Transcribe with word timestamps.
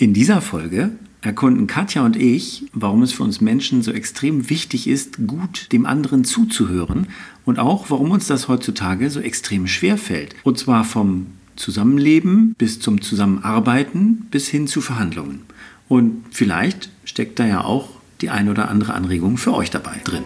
In 0.00 0.14
dieser 0.14 0.40
Folge 0.40 0.92
erkunden 1.20 1.66
Katja 1.66 2.02
und 2.02 2.16
ich, 2.16 2.64
warum 2.72 3.02
es 3.02 3.12
für 3.12 3.22
uns 3.22 3.42
Menschen 3.42 3.82
so 3.82 3.92
extrem 3.92 4.48
wichtig 4.48 4.86
ist, 4.86 5.26
gut 5.26 5.70
dem 5.72 5.84
anderen 5.84 6.24
zuzuhören 6.24 7.08
und 7.44 7.58
auch, 7.58 7.90
warum 7.90 8.10
uns 8.10 8.26
das 8.26 8.48
heutzutage 8.48 9.10
so 9.10 9.20
extrem 9.20 9.66
schwer 9.66 9.98
fällt. 9.98 10.34
Und 10.42 10.56
zwar 10.56 10.84
vom 10.84 11.26
Zusammenleben 11.54 12.54
bis 12.56 12.80
zum 12.80 13.02
Zusammenarbeiten 13.02 14.26
bis 14.30 14.48
hin 14.48 14.66
zu 14.66 14.80
Verhandlungen. 14.80 15.42
Und 15.86 16.24
vielleicht 16.30 16.88
steckt 17.04 17.38
da 17.38 17.44
ja 17.44 17.62
auch 17.62 17.90
die 18.22 18.30
ein 18.30 18.48
oder 18.48 18.70
andere 18.70 18.94
Anregung 18.94 19.36
für 19.36 19.52
euch 19.52 19.70
dabei 19.70 20.00
drin. 20.02 20.24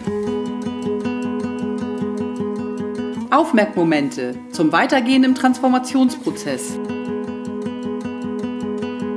Aufmerkmomente 3.29 4.37
zum 4.53 4.71
Weitergehen 4.71 5.25
im 5.25 5.35
Transformationsprozess. 5.35 6.79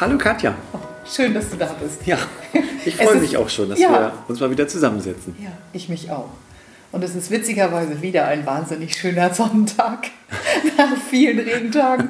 Hallo 0.00 0.16
Katja. 0.16 0.54
Schön, 1.04 1.34
dass 1.34 1.50
du 1.50 1.56
da 1.58 1.66
bist. 1.78 2.06
Ja, 2.06 2.16
ich 2.86 2.96
freue 2.96 3.16
mich 3.16 3.36
auch 3.36 3.50
schon, 3.50 3.68
dass 3.68 3.78
ja. 3.78 3.90
wir 3.90 4.12
uns 4.28 4.40
mal 4.40 4.50
wieder 4.50 4.66
zusammensetzen. 4.66 5.36
Ja, 5.38 5.50
ich 5.74 5.90
mich 5.90 6.10
auch. 6.10 6.30
Und 6.90 7.04
es 7.04 7.14
ist 7.14 7.30
witzigerweise 7.30 8.00
wieder 8.00 8.24
ein 8.24 8.46
wahnsinnig 8.46 8.96
schöner 8.96 9.34
Sonntag 9.34 10.08
nach 10.78 10.96
vielen 10.96 11.38
Regentagen. 11.38 12.08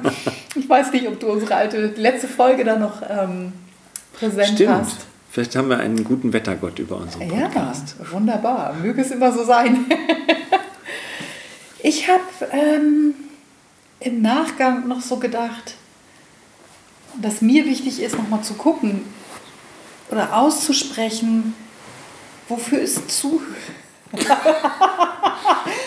Ich 0.55 0.69
weiß 0.69 0.93
nicht, 0.93 1.05
ob 1.05 1.19
du 1.19 1.27
unsere 1.27 1.53
alte 1.53 1.87
letzte 1.97 2.29
Folge 2.29 2.63
da 2.63 2.77
noch 2.77 3.01
ähm, 3.09 3.51
präsent 4.17 4.53
Stimmt. 4.55 4.69
hast. 4.69 4.97
Vielleicht 5.29 5.57
haben 5.57 5.67
wir 5.67 5.79
einen 5.79 6.05
guten 6.05 6.31
Wettergott 6.31 6.79
über 6.79 6.95
unseren 6.95 7.29
Ja, 7.29 7.49
Podcast. 7.49 7.95
wunderbar. 8.09 8.73
Möge 8.81 9.01
es 9.01 9.11
immer 9.11 9.33
so 9.33 9.43
sein. 9.43 9.85
ich 11.83 12.07
habe 12.07 12.21
ähm, 12.53 13.15
im 13.99 14.21
Nachgang 14.21 14.87
noch 14.87 15.01
so 15.01 15.17
gedacht, 15.17 15.75
dass 17.19 17.41
mir 17.41 17.65
wichtig 17.65 18.01
ist, 18.01 18.17
nochmal 18.17 18.41
zu 18.41 18.53
gucken 18.53 19.01
oder 20.11 20.35
auszusprechen, 20.37 21.53
wofür 22.47 22.79
ist 22.79 23.09
Zuhören. 23.11 23.55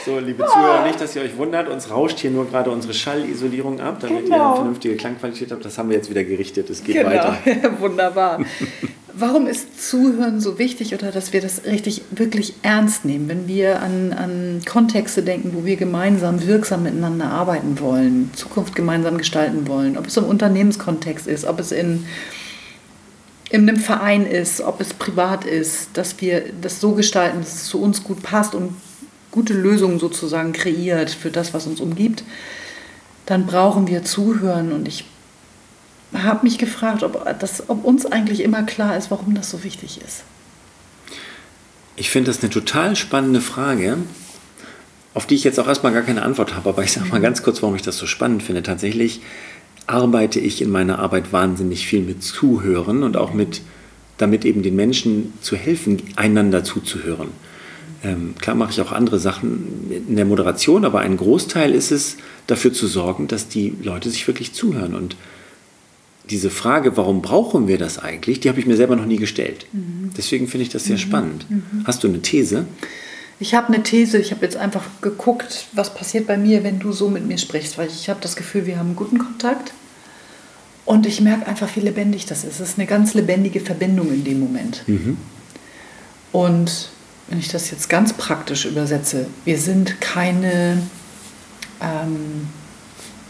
So, 0.06 0.18
liebe 0.18 0.44
Zuhörer, 0.46 0.84
nicht, 0.86 1.00
dass 1.00 1.16
ihr 1.16 1.22
euch 1.22 1.36
wundert, 1.38 1.68
uns 1.68 1.90
rauscht 1.90 2.18
hier 2.18 2.30
nur 2.30 2.46
gerade 2.46 2.70
unsere 2.70 2.92
Schallisolierung 2.92 3.80
ab, 3.80 3.98
damit 4.00 4.24
ihr 4.24 4.30
Genau. 4.30 4.46
eine 4.48 4.56
vernünftige 4.56 4.96
Klangqualität 4.96 5.50
habt. 5.50 5.64
Das 5.64 5.78
haben 5.78 5.88
wir 5.88 5.96
jetzt 5.96 6.10
wieder 6.10 6.24
gerichtet. 6.24 6.68
Es 6.68 6.84
geht 6.84 6.96
Genau, 6.96 7.08
weiter. 7.08 7.36
wunderbar. 7.80 8.40
Warum 9.16 9.46
ist 9.46 9.88
Zuhören 9.88 10.40
so 10.40 10.58
wichtig 10.58 10.92
oder 10.92 11.12
dass 11.12 11.32
wir 11.32 11.40
das 11.40 11.64
richtig 11.64 12.02
wirklich 12.10 12.54
ernst 12.62 13.04
nehmen, 13.04 13.28
wenn 13.28 13.46
wir 13.46 13.80
an, 13.80 14.12
an 14.12 14.62
Kontexte 14.66 15.22
denken, 15.22 15.52
wo 15.54 15.64
wir 15.64 15.76
gemeinsam 15.76 16.44
wirksam 16.44 16.82
miteinander 16.82 17.26
arbeiten 17.26 17.78
wollen, 17.78 18.32
Zukunft 18.34 18.74
gemeinsam 18.74 19.16
gestalten 19.16 19.68
wollen, 19.68 19.96
ob 19.96 20.06
es 20.06 20.16
im 20.16 20.24
Unternehmenskontext 20.24 21.28
ist, 21.28 21.44
ob 21.44 21.60
es 21.60 21.70
in, 21.70 22.06
in 23.50 23.68
einem 23.68 23.78
Verein 23.78 24.26
ist, 24.26 24.60
ob 24.60 24.80
es 24.80 24.92
privat 24.92 25.44
ist, 25.44 25.90
dass 25.92 26.20
wir 26.20 26.46
das 26.60 26.80
so 26.80 26.92
gestalten, 26.92 27.38
dass 27.38 27.54
es 27.54 27.64
zu 27.66 27.80
uns 27.80 28.02
gut 28.02 28.20
passt 28.20 28.56
und 28.56 28.74
gute 29.30 29.54
Lösungen 29.54 30.00
sozusagen 30.00 30.52
kreiert 30.52 31.10
für 31.10 31.30
das, 31.30 31.54
was 31.54 31.68
uns 31.68 31.80
umgibt, 31.80 32.24
dann 33.26 33.46
brauchen 33.46 33.86
wir 33.86 34.02
Zuhören 34.02 34.72
und 34.72 34.88
ich 34.88 35.04
habe 36.22 36.44
mich 36.44 36.58
gefragt, 36.58 37.02
ob, 37.02 37.24
das, 37.40 37.68
ob 37.68 37.84
uns 37.84 38.06
eigentlich 38.06 38.40
immer 38.40 38.62
klar 38.62 38.96
ist, 38.96 39.10
warum 39.10 39.34
das 39.34 39.50
so 39.50 39.64
wichtig 39.64 40.00
ist. 40.04 40.24
Ich 41.96 42.10
finde 42.10 42.30
das 42.30 42.42
eine 42.42 42.50
total 42.50 42.96
spannende 42.96 43.40
Frage, 43.40 43.98
auf 45.14 45.26
die 45.26 45.36
ich 45.36 45.44
jetzt 45.44 45.60
auch 45.60 45.68
erstmal 45.68 45.92
gar 45.92 46.02
keine 46.02 46.22
Antwort 46.22 46.54
habe, 46.54 46.68
aber 46.68 46.82
ich 46.82 46.92
sage 46.92 47.08
mal 47.08 47.20
ganz 47.20 47.42
kurz, 47.42 47.62
warum 47.62 47.76
ich 47.76 47.82
das 47.82 47.98
so 47.98 48.06
spannend 48.06 48.42
finde. 48.42 48.62
Tatsächlich 48.62 49.20
arbeite 49.86 50.40
ich 50.40 50.62
in 50.62 50.70
meiner 50.70 50.98
Arbeit 50.98 51.32
wahnsinnig 51.32 51.86
viel 51.86 52.00
mit 52.00 52.22
Zuhören 52.22 53.02
und 53.02 53.16
auch 53.16 53.32
mit, 53.32 53.62
damit 54.16 54.44
eben 54.44 54.62
den 54.62 54.76
Menschen 54.76 55.34
zu 55.40 55.56
helfen, 55.56 56.02
einander 56.16 56.64
zuzuhören. 56.64 57.28
Ähm, 58.02 58.34
klar 58.40 58.56
mache 58.56 58.72
ich 58.72 58.80
auch 58.80 58.92
andere 58.92 59.18
Sachen 59.18 59.90
in 59.90 60.16
der 60.16 60.24
Moderation, 60.24 60.84
aber 60.84 61.00
ein 61.00 61.16
Großteil 61.16 61.72
ist 61.72 61.90
es, 61.90 62.16
dafür 62.46 62.72
zu 62.72 62.86
sorgen, 62.86 63.28
dass 63.28 63.48
die 63.48 63.74
Leute 63.82 64.10
sich 64.10 64.26
wirklich 64.26 64.52
zuhören. 64.52 64.94
Und 64.94 65.16
diese 66.30 66.50
Frage, 66.50 66.96
warum 66.96 67.22
brauchen 67.22 67.68
wir 67.68 67.78
das 67.78 67.98
eigentlich, 67.98 68.40
die 68.40 68.48
habe 68.48 68.58
ich 68.58 68.66
mir 68.66 68.76
selber 68.76 68.96
noch 68.96 69.06
nie 69.06 69.18
gestellt. 69.18 69.66
Deswegen 70.16 70.48
finde 70.48 70.62
ich 70.64 70.70
das 70.70 70.84
sehr 70.84 70.98
spannend. 70.98 71.46
Hast 71.84 72.02
du 72.02 72.08
eine 72.08 72.22
These? 72.22 72.66
Ich 73.40 73.54
habe 73.54 73.72
eine 73.72 73.82
These, 73.82 74.18
ich 74.18 74.30
habe 74.30 74.44
jetzt 74.44 74.56
einfach 74.56 74.84
geguckt, 75.02 75.66
was 75.72 75.92
passiert 75.92 76.26
bei 76.26 76.36
mir, 76.36 76.62
wenn 76.64 76.78
du 76.78 76.92
so 76.92 77.10
mit 77.10 77.26
mir 77.26 77.36
sprichst, 77.36 77.76
weil 77.76 77.88
ich 77.88 78.08
habe 78.08 78.20
das 78.22 78.36
Gefühl, 78.36 78.64
wir 78.66 78.78
haben 78.78 78.88
einen 78.88 78.96
guten 78.96 79.18
Kontakt 79.18 79.72
und 80.84 81.04
ich 81.06 81.20
merke 81.20 81.46
einfach, 81.46 81.68
wie 81.76 81.80
lebendig 81.80 82.26
das 82.26 82.44
ist. 82.44 82.60
Es 82.60 82.70
ist 82.70 82.78
eine 82.78 82.86
ganz 82.86 83.14
lebendige 83.14 83.60
Verbindung 83.60 84.12
in 84.12 84.24
dem 84.24 84.40
Moment. 84.40 84.84
Und 86.32 86.90
wenn 87.28 87.38
ich 87.38 87.48
das 87.48 87.70
jetzt 87.70 87.88
ganz 87.88 88.12
praktisch 88.12 88.66
übersetze, 88.66 89.26
wir 89.44 89.58
sind 89.58 90.00
keine, 90.00 90.82
ähm, 91.80 92.48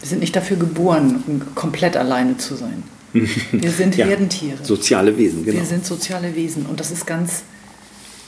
wir 0.04 0.08
sind 0.10 0.20
nicht 0.20 0.36
dafür 0.36 0.58
geboren, 0.58 1.24
um 1.26 1.54
komplett 1.54 1.96
alleine 1.96 2.36
zu 2.36 2.56
sein. 2.56 2.82
Wir 3.14 3.70
sind 3.70 3.96
Ja. 3.96 4.04
Herdentiere. 4.04 4.62
Soziale 4.62 5.16
Wesen, 5.16 5.46
genau. 5.46 5.56
Wir 5.60 5.64
sind 5.64 5.86
soziale 5.86 6.36
Wesen 6.36 6.66
und 6.66 6.78
das 6.78 6.90
ist 6.90 7.06
ganz, 7.06 7.42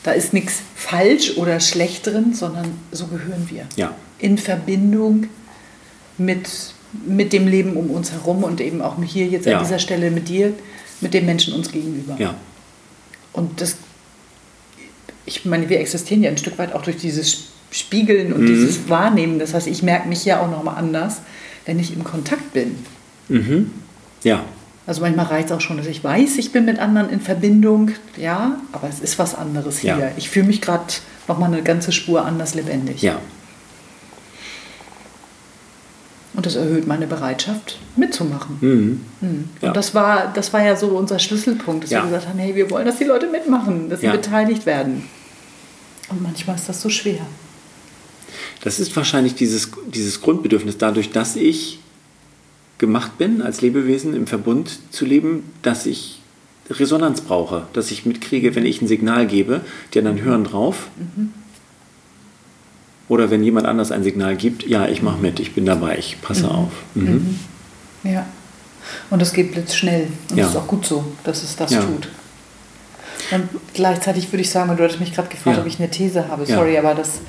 da 0.02 0.12
ist 0.12 0.32
nichts 0.32 0.62
falsch 0.74 1.36
oder 1.36 1.60
schlecht 1.60 2.06
drin, 2.06 2.32
sondern 2.32 2.64
so 2.92 3.08
gehören 3.08 3.46
wir. 3.50 3.66
Ja. 3.76 3.94
In 4.18 4.38
Verbindung 4.38 5.26
mit, 6.16 6.48
mit 7.06 7.34
dem 7.34 7.46
Leben 7.46 7.76
um 7.76 7.90
uns 7.90 8.10
herum 8.12 8.42
und 8.42 8.62
eben 8.62 8.80
auch 8.80 8.96
hier 9.04 9.26
jetzt 9.26 9.44
Ja. 9.44 9.58
an 9.58 9.64
dieser 9.64 9.78
Stelle 9.78 10.10
mit 10.10 10.30
dir, 10.30 10.54
mit 11.02 11.12
den 11.12 11.26
Menschen 11.26 11.52
uns 11.52 11.70
gegenüber. 11.70 12.16
Ja. 12.18 12.36
Und 13.34 13.60
das, 13.60 13.76
ich 15.26 15.44
meine, 15.44 15.68
wir 15.68 15.78
existieren 15.80 16.22
ja 16.22 16.30
ein 16.30 16.38
Stück 16.38 16.56
weit 16.56 16.72
auch 16.74 16.80
durch 16.84 16.96
dieses 16.96 17.48
Spiegeln 17.70 18.28
Mhm. 18.28 18.32
und 18.34 18.46
dieses 18.46 18.88
Wahrnehmen. 18.88 19.38
Das 19.38 19.52
heißt, 19.52 19.66
ich 19.66 19.82
merke 19.82 20.08
mich 20.08 20.24
ja 20.24 20.40
auch 20.40 20.50
nochmal 20.50 20.76
anders, 20.78 21.16
wenn 21.66 21.78
ich 21.78 21.92
im 21.92 22.04
Kontakt 22.04 22.52
bin. 22.52 22.76
Ja. 24.22 24.44
Also 24.86 25.00
manchmal 25.00 25.26
reicht 25.26 25.46
es 25.46 25.52
auch 25.52 25.60
schon, 25.60 25.76
dass 25.78 25.86
ich 25.86 26.02
weiß, 26.02 26.36
ich 26.38 26.52
bin 26.52 26.64
mit 26.64 26.78
anderen 26.78 27.10
in 27.10 27.20
Verbindung, 27.20 27.90
ja, 28.16 28.56
aber 28.72 28.88
es 28.88 29.00
ist 29.00 29.18
was 29.18 29.34
anderes 29.34 29.78
hier. 29.80 29.98
Ja. 29.98 30.08
Ich 30.16 30.30
fühle 30.30 30.46
mich 30.46 30.62
gerade 30.62 30.84
nochmal 31.26 31.52
eine 31.52 31.62
ganze 31.62 31.90
Spur 31.90 32.24
anders 32.24 32.54
lebendig. 32.54 33.02
Ja. 33.02 33.18
Und 36.34 36.44
das 36.44 36.54
erhöht 36.54 36.86
meine 36.86 37.06
Bereitschaft, 37.06 37.78
mitzumachen. 37.96 38.58
Mhm. 38.60 39.00
Mhm. 39.20 39.48
Ja. 39.62 39.68
Und 39.68 39.76
das 39.76 39.94
war, 39.94 40.30
das 40.34 40.52
war 40.52 40.62
ja 40.62 40.76
so 40.76 40.88
unser 40.88 41.18
Schlüsselpunkt, 41.18 41.84
dass 41.84 41.90
Ja. 41.90 42.00
wir 42.02 42.10
gesagt 42.10 42.28
haben, 42.28 42.38
hey, 42.38 42.54
wir 42.54 42.70
wollen, 42.70 42.86
dass 42.86 42.98
die 42.98 43.04
Leute 43.04 43.26
mitmachen, 43.26 43.88
dass 43.88 44.00
sie 44.02 44.08
beteiligt 44.08 44.66
werden. 44.66 45.08
Und 46.10 46.22
manchmal 46.22 46.56
ist 46.56 46.68
das 46.68 46.80
so 46.80 46.90
schwer. 46.90 47.26
Das 48.62 48.80
ist 48.80 48.94
wahrscheinlich 48.96 49.34
dieses, 49.34 49.70
dieses 49.92 50.20
Grundbedürfnis, 50.20 50.78
dadurch, 50.78 51.10
dass 51.10 51.36
ich 51.36 51.78
gemacht 52.78 53.16
bin, 53.18 53.42
als 53.42 53.60
Lebewesen 53.60 54.14
im 54.14 54.26
Verbund 54.26 54.78
zu 54.90 55.04
leben, 55.04 55.44
dass 55.62 55.86
ich 55.86 56.20
Resonanz 56.68 57.20
brauche, 57.20 57.66
dass 57.72 57.90
ich 57.90 58.04
mitkriege, 58.06 58.54
wenn 58.54 58.66
ich 58.66 58.82
ein 58.82 58.88
Signal 58.88 59.26
gebe, 59.26 59.60
die 59.94 59.98
anderen 60.00 60.20
hören 60.22 60.44
drauf. 60.44 60.88
Oder 63.08 63.30
wenn 63.30 63.44
jemand 63.44 63.66
anders 63.66 63.92
ein 63.92 64.02
Signal 64.02 64.36
gibt, 64.36 64.66
ja, 64.66 64.88
ich 64.88 65.00
mache 65.00 65.18
mit, 65.18 65.38
ich 65.38 65.54
bin 65.54 65.64
dabei, 65.64 65.96
ich 65.96 66.20
passe 66.20 66.50
auf. 66.50 66.72
Mhm. 66.94 67.38
Ja. 68.02 68.26
Und 69.10 69.22
das 69.22 69.32
geht 69.32 69.52
blitzschnell. 69.52 70.08
Und 70.30 70.36
Ja. 70.36 70.44
das 70.44 70.54
ist 70.54 70.56
auch 70.60 70.66
gut 70.66 70.84
so, 70.86 71.04
dass 71.24 71.42
es 71.44 71.54
das 71.56 71.70
Ja. 71.70 71.82
tut. 71.82 72.08
Und 73.30 73.48
gleichzeitig 73.74 74.30
würde 74.32 74.42
ich 74.42 74.50
sagen, 74.50 74.76
du 74.76 74.82
hattest 74.82 75.00
mich 75.00 75.14
gerade 75.14 75.28
gefragt, 75.28 75.56
ja. 75.56 75.62
ob 75.62 75.68
ich 75.68 75.78
eine 75.78 75.90
These 75.90 76.28
habe, 76.28 76.46
sorry, 76.46 76.76
aber 76.78 76.94
das, 76.94 77.20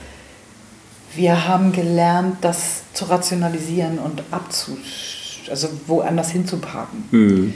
wir 1.15 1.47
haben 1.47 1.71
gelernt, 1.71 2.37
das 2.41 2.83
zu 2.93 3.05
rationalisieren 3.05 3.99
und 3.99 4.23
abzu, 4.31 4.77
also 5.49 5.69
woanders 5.87 6.31
hinzuparken. 6.31 7.03
Mhm. 7.11 7.53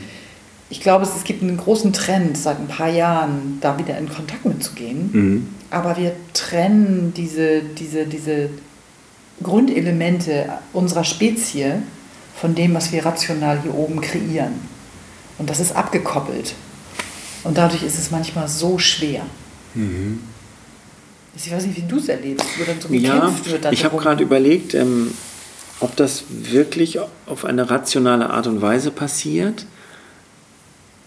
Ich 0.70 0.80
glaube, 0.80 1.04
es, 1.04 1.24
gibt 1.26 1.44
einen 1.44 1.58
großen 1.58 1.92
Trend 1.92 2.38
seit 2.38 2.58
ein 2.58 2.68
paar 2.68 2.90
Jahren, 2.90 3.58
da 3.60 3.78
wieder 3.78 3.98
in 3.98 4.08
Kontakt 4.08 4.46
mitzugehen. 4.46 5.10
Mhm. 5.12 5.48
Aber 5.70 5.98
wir 5.98 6.14
trennen 6.34 7.14
diese, 7.16 7.62
diese, 7.62 8.06
diese 8.06 8.50
Grundelemente 9.44 10.48
unserer 10.72 11.04
Spezie 11.04 11.74
von 12.36 12.56
dem, 12.56 12.74
was 12.74 12.92
wir 12.94 13.06
rational 13.06 13.62
hier 13.62 13.76
oben 13.76 14.00
kreieren. 14.00 14.54
Und 15.38 15.50
das 15.50 15.60
ist 15.60 15.76
abgekoppelt. 15.76 16.56
Und 17.44 17.58
dadurch 17.58 17.84
ist 17.84 17.98
es 17.98 18.12
manchmal 18.12 18.48
so 18.48 18.78
schwer. 18.78 19.24
Mhm. 19.74 20.22
Ich 21.36 21.52
weiß 21.52 21.66
nicht, 21.66 21.78
wie 21.78 21.88
du 21.88 21.98
es 21.98 22.10
erlebst, 22.10 22.46
wo 22.58 22.64
dann 22.64 22.82
so 22.82 22.90
gekämpft 22.90 23.46
ja, 23.48 23.52
wird. 23.52 23.74
Ich 23.74 23.86
habe 23.86 23.98
gerade 23.98 24.24
überlegt, 24.24 24.74
ähm, 24.74 25.12
ob 25.80 25.96
das 25.96 26.26
wirklich 26.30 27.00
auf 27.26 27.46
eine 27.46 27.70
rationale 27.70 28.30
Art 28.30 28.48
und 28.48 28.62
Weise 28.62 28.92
passiert 28.92 29.66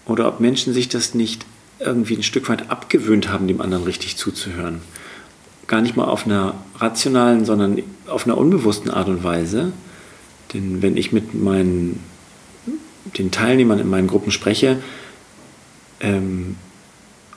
oder 0.07 0.29
ob 0.29 0.41
Menschen 0.41 0.73
sich 0.73 0.89
das 0.89 1.15
nicht 1.15 1.45
irgendwie 1.79 2.17
ein 2.17 2.23
Stück 2.23 2.49
weit 2.49 2.71
abgewöhnt 2.71 3.29
haben, 3.29 3.49
dem 3.49 3.61
anderen 3.61 3.85
richtig 3.85 4.17
zuzuhören. 4.17 4.81
Gar 5.67 5.81
nicht 5.81 5.97
mal 5.97 6.05
auf 6.05 6.27
einer 6.27 6.55
rationalen, 6.77 7.45
sondern 7.45 7.83
auf 8.07 8.27
einer 8.27 8.37
unbewussten 8.39 8.91
Art 8.91 9.09
und 9.09 9.25
Weise. 9.25 9.73
Denn 10.53 10.83
wenn 10.83 10.97
ich 10.97 11.13
mit 11.13 11.35
meinen, 11.35 12.01
den 13.19 13.31
Teilnehmern 13.31 13.79
in 13.79 13.89
meinen 13.89 14.07
Gruppen 14.07 14.31
spreche, 14.31 14.83
ähm, 16.01 16.57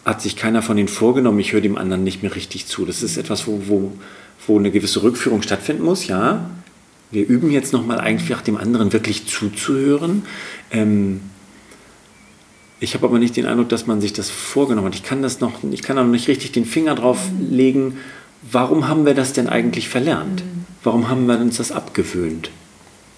hat 0.07 0.21
sich 0.21 0.37
keiner 0.37 0.61
von 0.61 0.77
ihnen 0.77 0.87
vorgenommen, 0.87 1.37
ich 1.39 1.51
höre 1.51 1.59
dem 1.59 1.77
anderen 1.77 2.05
nicht 2.05 2.23
mehr 2.23 2.33
richtig 2.33 2.65
zu. 2.65 2.85
Das 2.85 3.03
ist 3.03 3.17
etwas, 3.17 3.45
wo, 3.45 3.63
wo, 3.67 3.91
wo 4.47 4.57
eine 4.57 4.71
gewisse 4.71 5.03
Rückführung 5.03 5.41
stattfinden 5.41 5.83
muss, 5.83 6.07
ja. 6.07 6.49
Wir 7.11 7.27
üben 7.27 7.51
jetzt 7.51 7.73
nochmal 7.73 7.99
eigentlich 7.99 8.37
dem 8.39 8.55
anderen 8.55 8.93
wirklich 8.93 9.27
zuzuhören. 9.27 10.23
Ähm, 10.71 11.21
ich 12.79 12.93
habe 12.93 13.05
aber 13.05 13.19
nicht 13.19 13.35
den 13.35 13.45
Eindruck, 13.45 13.67
dass 13.67 13.85
man 13.85 13.99
sich 13.99 14.13
das 14.13 14.29
vorgenommen 14.29 14.87
hat. 14.87 14.95
Ich 14.95 15.03
kann 15.03 15.21
das 15.21 15.41
noch, 15.41 15.63
ich 15.71 15.81
kann 15.81 15.97
da 15.97 16.03
noch 16.03 16.11
nicht 16.11 16.29
richtig 16.29 16.53
den 16.53 16.65
Finger 16.65 16.95
drauf 16.95 17.19
legen. 17.39 17.97
Warum 18.49 18.87
haben 18.87 19.05
wir 19.05 19.13
das 19.13 19.33
denn 19.33 19.49
eigentlich 19.49 19.89
verlernt? 19.89 20.41
Warum 20.83 21.09
haben 21.09 21.25
wir 21.25 21.37
uns 21.37 21.57
das 21.57 21.73
abgewöhnt? 21.73 22.49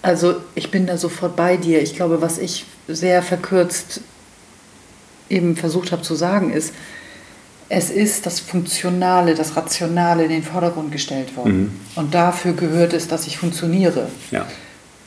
Also 0.02 0.36
ich 0.56 0.72
bin 0.72 0.86
da 0.86 0.96
sofort 0.96 1.36
bei 1.36 1.56
dir. 1.56 1.82
Ich 1.82 1.94
glaube, 1.94 2.20
was 2.20 2.38
ich 2.38 2.64
sehr 2.88 3.22
verkürzt 3.22 4.00
eben 5.30 5.56
versucht 5.56 5.92
habe 5.92 6.02
zu 6.02 6.14
sagen, 6.14 6.52
ist, 6.52 6.74
es 7.68 7.90
ist 7.90 8.26
das 8.26 8.40
Funktionale, 8.40 9.34
das 9.34 9.56
Rationale 9.56 10.24
in 10.24 10.30
den 10.30 10.42
Vordergrund 10.42 10.90
gestellt 10.90 11.36
worden. 11.36 11.60
Mhm. 11.60 11.70
Und 11.94 12.14
dafür 12.14 12.52
gehört 12.52 12.92
es, 12.92 13.06
dass 13.06 13.26
ich 13.28 13.38
funktioniere. 13.38 14.08
Ja. 14.32 14.44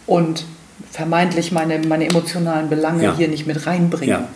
Und 0.08 0.46
vermeintlich 0.90 1.52
meine, 1.52 1.80
meine 1.80 2.08
emotionalen 2.08 2.70
Belange 2.70 3.04
ja. 3.04 3.16
hier 3.18 3.28
nicht 3.28 3.46
mit 3.46 3.68
reinbringe. 3.68 4.12
Ja. 4.12 4.28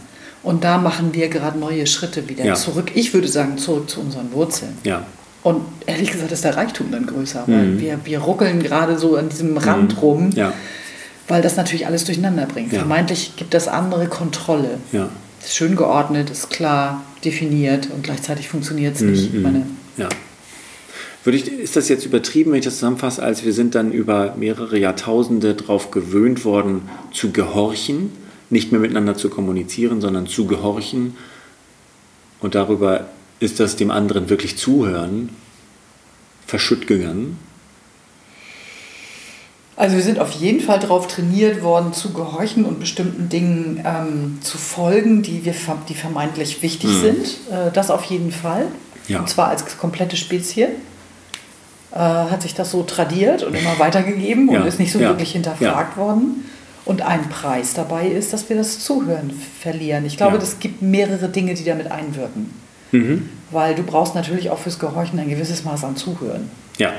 Und 0.43 0.63
da 0.63 0.77
machen 0.77 1.13
wir 1.13 1.29
gerade 1.29 1.57
neue 1.57 1.87
Schritte 1.87 2.27
wieder 2.29 2.43
zurück. 2.55 2.91
Ich 2.95 3.13
würde 3.13 3.27
sagen, 3.27 3.57
zurück 3.57 3.89
zu 3.89 4.01
unseren 4.01 4.31
Wurzeln. 4.33 4.77
Und 5.43 5.61
ehrlich 5.85 6.11
gesagt 6.11 6.31
ist 6.31 6.43
der 6.43 6.57
Reichtum 6.57 6.91
dann 6.91 7.05
größer, 7.05 7.43
weil 7.47 7.65
mhm. 7.65 7.79
wir, 7.79 7.99
wir 8.03 8.19
ruckeln 8.19 8.61
gerade 8.61 8.97
so 8.97 9.15
an 9.15 9.29
diesem 9.29 9.55
Rand 9.55 9.93
mhm. 9.93 9.99
rum, 9.99 10.29
weil 11.29 11.41
das 11.41 11.55
natürlich 11.55 11.85
alles 11.85 12.03
durcheinander 12.03 12.45
bringt. 12.45 12.73
Vermeintlich 12.73 13.37
gibt 13.37 13.53
das 13.53 13.69
andere 13.69 14.07
Kontrolle. 14.07 14.79
Ist 15.47 15.55
schön 15.55 15.75
geordnet, 15.75 16.29
ist 16.29 16.49
klar 16.49 17.03
definiert 17.23 17.89
und 17.89 18.03
gleichzeitig 18.03 18.49
funktioniert 18.49 18.95
es 18.95 19.01
nicht. 19.01 19.33
Mhm. 19.33 19.41
Meine, 19.41 19.65
ja. 19.95 20.09
Würde 21.23 21.37
ich, 21.37 21.47
ist 21.47 21.75
das 21.75 21.89
jetzt 21.89 22.05
übertrieben, 22.05 22.51
wenn 22.51 22.59
ich 22.59 22.65
das 22.65 22.75
zusammenfasse, 22.75 23.23
als 23.23 23.43
wir 23.43 23.53
sind 23.53 23.73
dann 23.73 23.91
über 23.91 24.35
mehrere 24.37 24.77
Jahrtausende 24.77 25.55
darauf 25.55 25.91
gewöhnt 25.91 26.45
worden, 26.45 26.83
zu 27.11 27.31
gehorchen? 27.31 28.11
nicht 28.49 28.71
mehr 28.71 28.79
miteinander 28.81 29.15
zu 29.15 29.29
kommunizieren, 29.29 30.01
sondern 30.01 30.27
zu 30.27 30.45
gehorchen. 30.47 31.15
Und 32.39 32.55
darüber 32.55 33.09
ist 33.39 33.59
das 33.59 33.75
dem 33.75 33.91
anderen 33.91 34.29
wirklich 34.29 34.57
zuhören 34.57 35.29
verschütt 36.45 36.87
gegangen. 36.87 37.37
Also 39.77 39.95
wir 39.95 40.03
sind 40.03 40.19
auf 40.19 40.31
jeden 40.31 40.59
Fall 40.59 40.79
darauf 40.79 41.07
trainiert 41.07 41.61
worden, 41.61 41.93
zu 41.93 42.11
gehorchen 42.11 42.65
und 42.65 42.79
bestimmten 42.79 43.29
Dingen 43.29 43.83
ähm, 43.85 44.39
zu 44.41 44.57
folgen, 44.57 45.21
die, 45.21 45.45
wir, 45.45 45.53
die 45.87 45.93
vermeintlich 45.93 46.63
wichtig 46.63 46.89
mhm. 46.89 47.01
sind. 47.01 47.27
Äh, 47.51 47.71
das 47.71 47.91
auf 47.91 48.03
jeden 48.05 48.31
Fall. 48.31 48.65
Ja. 49.07 49.19
Und 49.19 49.29
zwar 49.29 49.49
als 49.49 49.77
komplette 49.77 50.17
Spezie. 50.17 50.67
Äh, 51.91 51.99
hat 51.99 52.41
sich 52.41 52.55
das 52.55 52.71
so 52.71 52.83
tradiert 52.83 53.43
und 53.43 53.53
immer 53.55 53.77
weitergegeben 53.77 54.51
ja. 54.51 54.59
und 54.59 54.67
ist 54.67 54.79
nicht 54.79 54.91
so 54.91 54.99
ja. 54.99 55.09
wirklich 55.09 55.31
hinterfragt 55.31 55.95
worden. 55.95 56.45
Und 56.83 57.01
ein 57.01 57.29
Preis 57.29 57.73
dabei 57.73 58.07
ist, 58.07 58.33
dass 58.33 58.49
wir 58.49 58.55
das 58.55 58.79
Zuhören 58.79 59.31
verlieren. 59.61 60.05
Ich 60.05 60.17
glaube, 60.17 60.37
es 60.37 60.59
gibt 60.59 60.81
mehrere 60.81 61.29
Dinge, 61.29 61.53
die 61.53 61.63
damit 61.63 61.91
einwirken. 61.91 62.51
Mhm. 62.91 63.29
Weil 63.51 63.75
du 63.75 63.83
brauchst 63.83 64.15
natürlich 64.15 64.49
auch 64.49 64.57
fürs 64.57 64.79
Gehorchen 64.79 65.19
ein 65.19 65.29
gewisses 65.29 65.63
Maß 65.63 65.83
an 65.83 65.95
Zuhören. 65.97 66.49
Ja. 66.77 66.93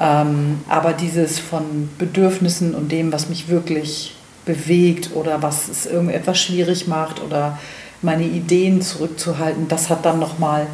Ähm, 0.00 0.60
aber 0.68 0.94
dieses 0.94 1.38
von 1.38 1.90
Bedürfnissen 1.98 2.74
und 2.74 2.90
dem, 2.90 3.12
was 3.12 3.28
mich 3.28 3.48
wirklich 3.48 4.14
bewegt 4.46 5.10
oder 5.14 5.42
was 5.42 5.68
es 5.68 5.84
irgendetwas 5.84 6.40
schwierig 6.40 6.88
macht 6.88 7.22
oder 7.22 7.58
meine 8.00 8.24
Ideen 8.24 8.80
zurückzuhalten, 8.80 9.68
das 9.68 9.90
hat 9.90 10.06
dann 10.06 10.18
nochmal 10.18 10.66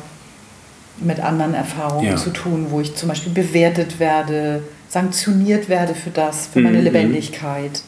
mit 0.98 1.18
anderen 1.18 1.54
Erfahrungen 1.54 2.06
ja. 2.06 2.16
zu 2.16 2.30
tun, 2.30 2.66
wo 2.70 2.80
ich 2.80 2.94
zum 2.94 3.08
Beispiel 3.08 3.32
bewertet 3.32 3.98
werde, 3.98 4.62
sanktioniert 4.88 5.68
werde 5.68 5.94
für 5.94 6.10
das, 6.10 6.46
für 6.46 6.60
meine 6.60 6.78
mhm. 6.78 6.84
Lebendigkeit 6.84 7.82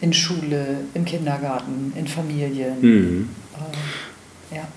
in 0.00 0.12
Schule, 0.12 0.78
im 0.94 1.04
Kindergarten, 1.04 1.92
in 1.96 2.06
Familien. 2.06 2.80
Mhm. 2.80 3.28
Äh, 4.52 4.56
ja. 4.56 4.68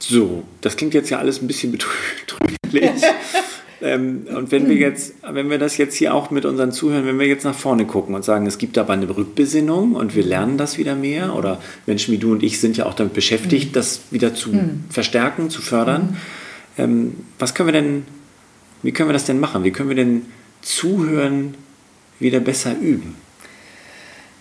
So, 0.00 0.42
das 0.60 0.76
klingt 0.76 0.92
jetzt 0.92 1.08
ja 1.08 1.18
alles 1.18 1.40
ein 1.40 1.46
bisschen 1.46 1.70
betrüblich. 2.26 2.90
ähm, 3.82 4.26
und 4.34 4.52
wenn 4.52 4.68
wir 4.68 4.76
jetzt, 4.76 5.14
wenn 5.28 5.50
wir 5.50 5.58
das 5.58 5.76
jetzt 5.76 5.96
hier 5.96 6.14
auch 6.14 6.30
mit 6.30 6.44
unseren 6.44 6.72
Zuhörern, 6.72 7.06
wenn 7.06 7.18
wir 7.18 7.26
jetzt 7.26 7.44
nach 7.44 7.54
vorne 7.54 7.84
gucken 7.84 8.14
und 8.14 8.24
sagen, 8.24 8.46
es 8.46 8.58
gibt 8.58 8.78
aber 8.78 8.94
eine 8.94 9.08
Rückbesinnung 9.08 9.94
und 9.94 10.14
wir 10.14 10.24
lernen 10.24 10.56
das 10.56 10.78
wieder 10.78 10.94
mehr, 10.94 11.34
oder 11.34 11.60
Menschen 11.86 12.12
wie 12.12 12.18
du 12.18 12.32
und 12.32 12.42
ich 12.42 12.60
sind 12.60 12.76
ja 12.76 12.86
auch 12.86 12.94
damit 12.94 13.12
beschäftigt, 13.12 13.70
mhm. 13.70 13.74
das 13.74 14.00
wieder 14.10 14.34
zu 14.34 14.50
mhm. 14.50 14.84
verstärken, 14.88 15.50
zu 15.50 15.60
fördern. 15.60 16.02
Mhm. 16.02 16.82
Ähm, 16.82 17.14
was 17.38 17.54
können 17.54 17.68
wir 17.68 17.72
denn, 17.72 18.04
wie 18.82 18.92
können 18.92 19.08
wir 19.08 19.14
das 19.14 19.24
denn 19.24 19.40
machen? 19.40 19.64
Wie 19.64 19.70
können 19.70 19.88
wir 19.88 19.96
denn 19.96 20.22
Zuhören 20.62 21.54
wieder 22.18 22.40
besser 22.40 22.76
üben? 22.78 23.16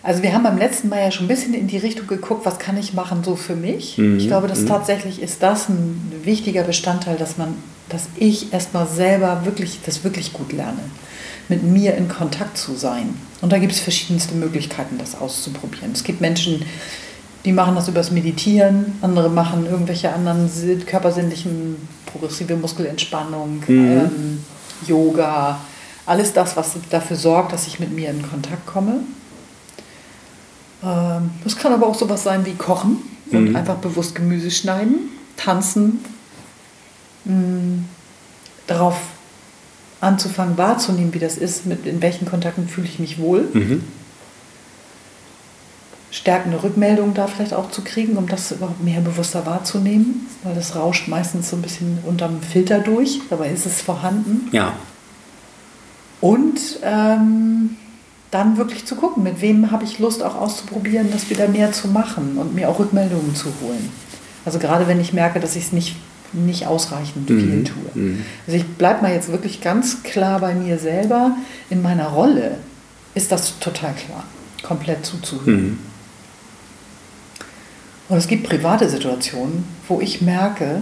Also 0.06 0.22
wir 0.22 0.34
haben 0.34 0.44
beim 0.44 0.60
letzten 0.60 0.90
Mal 0.90 1.00
ja 1.00 1.10
schon 1.10 1.26
ein 1.26 1.30
bisschen 1.30 1.56
in 1.56 1.66
die 1.66 1.80
Richtung 1.80 2.06
geguckt, 2.06 2.46
was 2.46 2.60
kann 2.60 2.78
ich 2.78 2.94
machen 2.94 3.24
so 3.24 3.36
für 3.36 3.56
mich. 3.56 3.98
Mhm. 3.98 4.18
Ich 4.18 4.28
glaube, 4.28 4.48
dass 4.48 4.62
mhm. 4.62 4.68
tatsächlich 4.68 5.20
ist 5.20 5.42
das 5.42 5.68
ein 5.68 6.00
wichtiger 6.24 6.62
Bestandteil, 6.62 7.18
dass 7.18 7.38
man, 7.38 7.56
dass 7.90 8.08
ich 8.16 8.54
erstmal 8.54 8.88
selber 8.88 9.46
wirklich, 9.46 9.80
das 9.86 10.04
wirklich 10.04 10.34
gut 10.34 10.52
lerne, 10.52 10.80
mit 11.50 11.64
mir 11.64 11.96
in 11.96 12.08
Kontakt 12.08 12.58
zu 12.58 12.76
sein. 12.76 13.16
Und 13.42 13.52
da 13.52 13.60
gibt 13.60 13.74
es 13.74 13.80
verschiedenste 13.80 14.36
Möglichkeiten, 14.36 14.98
das 14.98 15.20
auszuprobieren. 15.20 15.92
Es 15.92 16.04
gibt 16.04 16.22
Menschen, 16.22 16.66
die 17.46 17.52
machen 17.52 17.76
das 17.76 17.88
übers 17.88 18.10
Meditieren, 18.10 18.98
andere 19.02 19.30
machen 19.30 19.68
irgendwelche 19.68 20.12
anderen 20.12 20.50
körpersinnlichen, 20.86 21.88
progressive 22.06 22.56
Muskelentspannung, 22.56 23.64
mhm. 23.68 23.88
ähm, 23.88 24.44
Yoga, 24.88 25.60
alles 26.08 26.34
das, 26.34 26.58
was 26.58 26.74
dafür 26.90 27.18
sorgt, 27.18 27.54
dass 27.54 27.68
ich 27.68 27.80
mit 27.80 27.92
mir 27.92 28.10
in 28.10 28.28
Kontakt 28.28 28.66
komme. 28.66 29.02
Ähm, 30.84 31.30
das 31.44 31.56
kann 31.56 31.74
aber 31.74 31.88
auch 31.88 31.96
sowas 31.96 32.24
sein 32.24 32.46
wie 32.46 32.54
Kochen 32.54 32.98
und 33.32 33.50
mhm. 33.50 33.56
einfach 33.56 33.76
bewusst 33.76 34.16
Gemüse 34.16 34.50
schneiden, 34.50 35.10
tanzen, 35.38 36.00
mh, 37.26 37.84
darauf 38.68 38.96
anzufangen 40.02 40.58
wahrzunehmen, 40.58 41.14
wie 41.14 41.20
das 41.20 41.38
ist, 41.38 41.66
mit 41.66 41.86
in 41.86 42.02
welchen 42.02 42.26
Kontakten 42.26 42.68
fühle 42.68 42.88
ich 42.88 43.00
mich 43.00 43.20
wohl. 43.20 43.48
Mhm. 43.54 43.84
Stärkende 46.12 46.64
Rückmeldung 46.64 47.14
da 47.14 47.28
vielleicht 47.28 47.54
auch 47.54 47.72
zu 47.72 47.82
kriegen, 47.82 48.16
um 48.16 48.28
das 48.28 48.52
überhaupt 48.52 48.84
mehr 48.84 49.02
bewusster 49.02 49.46
wahrzunehmen, 49.46 50.28
weil 50.44 50.56
das 50.56 50.76
rauscht 50.76 51.08
meistens 51.08 51.50
so 51.50 51.58
ein 51.58 51.62
bisschen 51.62 52.00
unterm 52.06 52.42
Filter 52.42 52.80
durch, 52.80 53.20
dabei 53.30 53.50
ist 53.50 53.66
es 53.66 53.82
vorhanden. 53.82 54.48
Ja. 54.52 54.74
Und 56.22 56.80
ähm, 56.84 57.78
dann 58.32 58.58
wirklich 58.58 58.86
zu 58.86 58.96
gucken, 58.96 59.24
mit 59.24 59.42
wem 59.42 59.72
habe 59.72 59.84
ich 59.84 60.00
Lust 60.00 60.24
auch 60.24 60.36
auszuprobieren, 60.36 61.12
das 61.12 61.30
wieder 61.30 61.48
mehr 61.48 61.72
zu 61.72 61.88
machen 61.88 62.38
und 62.38 62.56
mir 62.56 62.70
auch 62.70 62.80
Rückmeldungen 62.80 63.36
zu 63.36 63.48
holen. 63.62 63.90
Also 64.46 64.60
gerade 64.60 64.88
wenn 64.88 65.00
ich 65.00 65.14
merke, 65.14 65.40
dass 65.40 65.56
ich 65.56 65.66
es 65.66 65.72
nicht, 65.72 65.96
nicht 66.36 66.68
ausreichend 66.68 67.30
mhm. 67.30 67.40
viel 67.40 67.64
tue. 67.64 68.02
Mhm. 68.02 68.26
Also 68.46 68.58
ich 68.58 68.66
bleibe 68.66 69.02
mal 69.02 69.14
jetzt 69.14 69.32
wirklich 69.32 69.62
ganz 69.62 70.04
klar 70.04 70.40
bei 70.40 70.54
mir 70.54 70.78
selber. 70.78 71.36
In 71.70 71.82
meiner 71.82 72.08
Rolle 72.08 72.58
ist 73.14 73.32
das 73.32 73.60
total 73.60 73.94
klar, 73.94 74.24
komplett 74.64 75.06
zuzuhören. 75.06 75.64
Mhm. 75.64 75.80
Und 78.08 78.18
es 78.18 78.28
gibt 78.28 78.48
private 78.48 78.88
Situationen, 78.88 79.64
wo 79.88 80.00
ich 80.00 80.22
merke, 80.22 80.82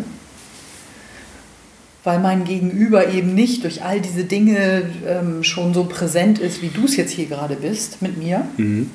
weil 2.04 2.20
mein 2.20 2.44
Gegenüber 2.44 3.08
eben 3.08 3.34
nicht 3.34 3.64
durch 3.64 3.84
all 3.84 4.02
diese 4.02 4.26
Dinge 4.26 4.84
ähm, 5.08 5.44
schon 5.44 5.74
so 5.74 5.86
präsent 5.86 6.38
ist, 6.38 6.62
wie 6.62 6.68
du 6.68 6.84
es 6.84 6.98
jetzt 6.98 7.12
hier 7.12 7.28
gerade 7.28 7.56
bist 7.56 8.02
mit 8.02 8.18
mir, 8.18 8.46
mhm. 8.58 8.92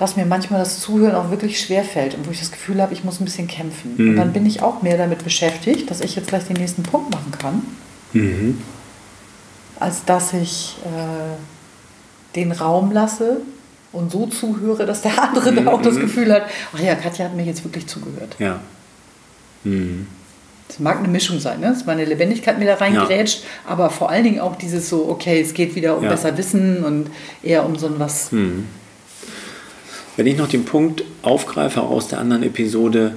Dass 0.00 0.16
mir 0.16 0.24
manchmal 0.24 0.60
das 0.60 0.80
Zuhören 0.80 1.14
auch 1.14 1.30
wirklich 1.30 1.60
schwer 1.60 1.84
fällt 1.84 2.14
und 2.14 2.26
wo 2.26 2.30
ich 2.30 2.40
das 2.40 2.50
Gefühl 2.50 2.80
habe, 2.80 2.94
ich 2.94 3.04
muss 3.04 3.20
ein 3.20 3.26
bisschen 3.26 3.46
kämpfen. 3.46 3.96
Mhm. 3.98 4.08
Und 4.08 4.16
dann 4.16 4.32
bin 4.32 4.46
ich 4.46 4.62
auch 4.62 4.80
mehr 4.80 4.96
damit 4.96 5.22
beschäftigt, 5.24 5.90
dass 5.90 6.00
ich 6.00 6.16
jetzt 6.16 6.28
gleich 6.28 6.44
den 6.44 6.56
nächsten 6.56 6.82
Punkt 6.82 7.12
machen 7.12 7.32
kann, 7.38 7.62
mhm. 8.14 8.62
als 9.78 10.02
dass 10.06 10.32
ich 10.32 10.78
äh, 10.86 12.34
den 12.34 12.50
Raum 12.50 12.92
lasse 12.92 13.42
und 13.92 14.10
so 14.10 14.26
zuhöre, 14.26 14.86
dass 14.86 15.02
der 15.02 15.22
andere 15.22 15.52
dann 15.52 15.68
auch 15.68 15.82
das 15.82 15.96
mhm. 15.96 16.00
Gefühl 16.00 16.32
hat, 16.32 16.44
ach 16.74 16.80
ja, 16.80 16.94
Katja 16.94 17.26
hat 17.26 17.36
mir 17.36 17.44
jetzt 17.44 17.62
wirklich 17.62 17.86
zugehört. 17.86 18.36
Ja. 18.38 18.58
Mhm. 19.64 20.06
Es 20.66 20.78
mag 20.78 20.98
eine 21.00 21.08
Mischung 21.08 21.40
sein, 21.40 21.60
ne? 21.60 21.66
dass 21.66 21.84
meine 21.84 22.06
Lebendigkeit 22.06 22.58
mir 22.58 22.64
da 22.64 22.76
reingrätscht, 22.76 23.42
ja. 23.42 23.72
aber 23.72 23.90
vor 23.90 24.08
allen 24.08 24.24
Dingen 24.24 24.40
auch 24.40 24.56
dieses 24.56 24.88
so, 24.88 25.10
okay, 25.10 25.42
es 25.42 25.52
geht 25.52 25.74
wieder 25.74 25.98
um 25.98 26.04
ja. 26.04 26.08
besser 26.08 26.38
Wissen 26.38 26.84
und 26.84 27.10
eher 27.42 27.66
um 27.66 27.76
so 27.76 27.86
ein 27.86 27.98
was. 27.98 28.30
Hm. 28.30 28.64
Wenn 30.20 30.26
ich 30.26 30.36
noch 30.36 30.48
den 30.48 30.66
Punkt 30.66 31.02
aufgreife 31.22 31.80
aus 31.80 32.08
der 32.08 32.18
anderen 32.18 32.42
Episode, 32.42 33.14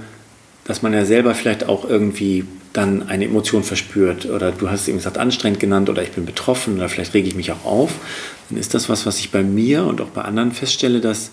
dass 0.64 0.84
man 0.84 0.94
ja 0.94 1.04
selber 1.04 1.36
vielleicht 1.36 1.68
auch 1.68 1.84
irgendwie 1.84 2.46
dann 2.72 3.10
eine 3.10 3.26
Emotion 3.26 3.66
verspürt 3.66 4.26
oder 4.26 4.54
du 4.54 4.70
hast 4.70 4.88
eben 4.88 5.00
gesagt 5.00 5.18
anstrengend 5.18 5.60
genannt 5.60 5.90
oder 5.90 6.02
ich 6.02 6.12
bin 6.12 6.26
betroffen 6.26 6.78
oder 6.78 6.88
vielleicht 6.88 7.14
rege 7.14 7.28
ich 7.28 7.36
mich 7.36 7.52
auch 7.52 7.66
auf, 7.66 7.92
dann 8.48 8.58
ist 8.58 8.74
das 8.74 8.88
was, 8.88 9.06
was 9.06 9.20
ich 9.20 9.32
bei 9.32 9.44
mir 9.44 9.84
und 9.84 10.00
auch 10.00 10.12
bei 10.12 10.22
anderen 10.22 10.54
feststelle, 10.54 11.02
dass 11.02 11.32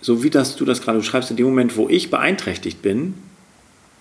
so 0.00 0.22
wie 0.22 0.30
das 0.30 0.56
du 0.56 0.64
das 0.64 0.80
gerade 0.80 0.96
beschreibst, 0.96 1.30
in 1.30 1.36
dem 1.36 1.44
Moment, 1.44 1.76
wo 1.76 1.90
ich 1.90 2.10
beeinträchtigt 2.10 2.80
bin, 2.80 3.12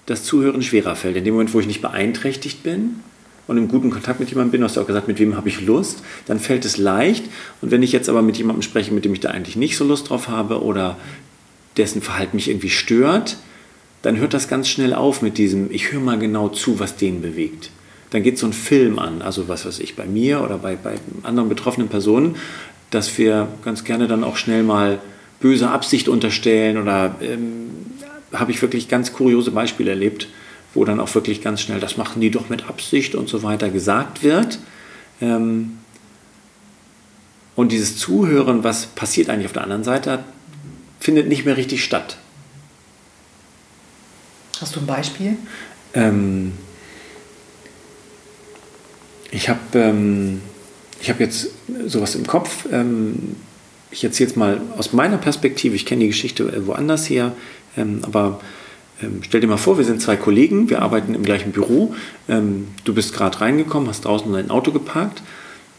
das 0.06 0.24
Zuhören 0.24 0.62
schwerer 0.62 0.96
fällt. 0.96 1.18
In 1.18 1.26
dem 1.26 1.34
Moment, 1.34 1.54
wo 1.54 1.60
ich 1.60 1.68
nicht 1.68 1.82
beeinträchtigt 1.82 2.64
bin 2.64 3.02
und 3.48 3.58
im 3.58 3.68
guten 3.68 3.90
Kontakt 3.90 4.20
mit 4.20 4.30
jemandem 4.30 4.52
bin, 4.52 4.64
hast 4.64 4.78
du 4.78 4.82
auch 4.82 4.88
gesagt, 4.88 5.08
mit 5.08 5.20
wem 5.20 5.36
habe 5.36 5.50
ich 5.50 5.62
Lust, 5.62 6.02
dann 6.26 6.40
fällt 6.40 6.66
es 6.66 6.78
leicht. 6.78 7.26
Und 7.62 7.72
wenn 7.72 7.84
ich 7.84 7.92
jetzt 7.92 8.10
aber 8.10 8.22
mit 8.22 8.38
jemandem 8.38 8.62
spreche, 8.62 8.94
mit 8.94 9.06
dem 9.06 9.14
ich 9.14 9.20
da 9.20 9.30
eigentlich 9.30 9.56
nicht 9.56 9.76
so 9.76 9.84
Lust 9.86 10.10
drauf 10.10 10.30
habe 10.30 10.64
oder 10.64 10.98
dessen 11.78 12.02
Verhalten 12.02 12.38
mich 12.38 12.50
irgendwie 12.50 12.70
stört, 12.70 13.38
dann 14.02 14.18
hört 14.18 14.34
das 14.34 14.48
ganz 14.48 14.68
schnell 14.68 14.94
auf 14.94 15.22
mit 15.22 15.38
diesem, 15.38 15.72
ich 15.72 15.92
höre 15.92 16.02
mal 16.02 16.20
genau 16.20 16.50
zu, 16.50 16.80
was 16.80 16.96
den 16.96 17.22
bewegt. 17.22 17.70
Dann 18.12 18.22
geht 18.22 18.38
so 18.38 18.46
ein 18.46 18.54
Film 18.54 19.00
an, 19.00 19.22
also 19.22 19.48
was 19.48 19.66
weiß 19.66 19.80
ich, 19.80 19.96
bei 19.96 20.06
mir 20.06 20.42
oder 20.42 20.58
bei, 20.58 20.76
bei 20.76 20.96
anderen 21.24 21.50
betroffenen 21.50 21.90
Personen, 21.90 22.36
dass 22.92 23.18
wir 23.18 23.48
ganz 23.66 23.84
gerne 23.84 24.08
dann 24.08 24.24
auch 24.24 24.38
schnell 24.38 24.64
mal 24.64 25.00
böse 25.40 25.70
Absicht 25.70 26.08
unterstellen 26.08 26.78
oder 26.78 27.16
ähm, 27.22 27.72
habe 28.32 28.52
ich 28.52 28.62
wirklich 28.62 28.88
ganz 28.88 29.14
kuriose 29.14 29.52
Beispiele 29.52 29.92
erlebt, 29.92 30.28
wo 30.74 30.86
dann 30.86 31.00
auch 31.00 31.14
wirklich 31.16 31.42
ganz 31.42 31.62
schnell, 31.62 31.80
das 31.80 31.98
machen 31.98 32.22
die 32.22 32.32
doch 32.32 32.50
mit 32.50 32.68
Absicht 32.68 33.16
und 33.16 33.30
so 33.30 33.44
weiter 33.44 33.70
gesagt 33.70 34.24
wird. 34.24 34.60
Ähm, 35.22 35.78
und 37.56 37.72
dieses 37.72 37.98
Zuhören, 37.98 38.64
was 38.64 38.88
passiert 38.88 39.30
eigentlich 39.30 39.46
auf 39.46 39.54
der 39.54 39.64
anderen 39.64 39.84
Seite, 39.84 40.24
findet 41.00 41.28
nicht 41.28 41.46
mehr 41.46 41.58
richtig 41.58 41.84
statt. 41.84 42.18
Hast 44.60 44.76
du 44.76 44.80
ein 44.80 44.88
Beispiel? 44.88 45.38
Ähm, 45.94 46.54
ich 49.30 49.50
habe 49.50 49.60
ähm, 49.74 50.42
hab 51.08 51.20
jetzt 51.20 51.50
sowas 51.86 52.16
im 52.16 52.26
Kopf. 52.26 52.66
Ähm, 52.72 53.36
ich 53.92 54.04
erzähle 54.04 54.30
jetzt 54.30 54.38
mal 54.38 54.62
aus 54.78 54.94
meiner 54.94 55.18
Perspektive. 55.18 55.76
Ich 55.76 55.86
kenne 55.86 56.02
die 56.02 56.08
Geschichte 56.08 56.66
woanders 56.66 57.10
her. 57.10 57.34
Ähm, 57.76 58.00
aber 58.04 58.40
ähm, 59.02 59.22
stell 59.24 59.42
dir 59.42 59.48
mal 59.48 59.58
vor, 59.58 59.78
wir 59.78 59.86
sind 59.86 60.02
zwei 60.02 60.16
Kollegen, 60.16 60.70
wir 60.70 60.82
arbeiten 60.82 61.16
im 61.16 61.24
gleichen 61.24 61.52
Büro. 61.52 61.96
Ähm, 62.30 62.68
du 62.84 62.94
bist 62.94 63.14
gerade 63.14 63.42
reingekommen, 63.42 63.90
hast 63.90 64.06
draußen 64.06 64.32
dein 64.32 64.50
Auto 64.50 64.72
geparkt. 64.72 65.22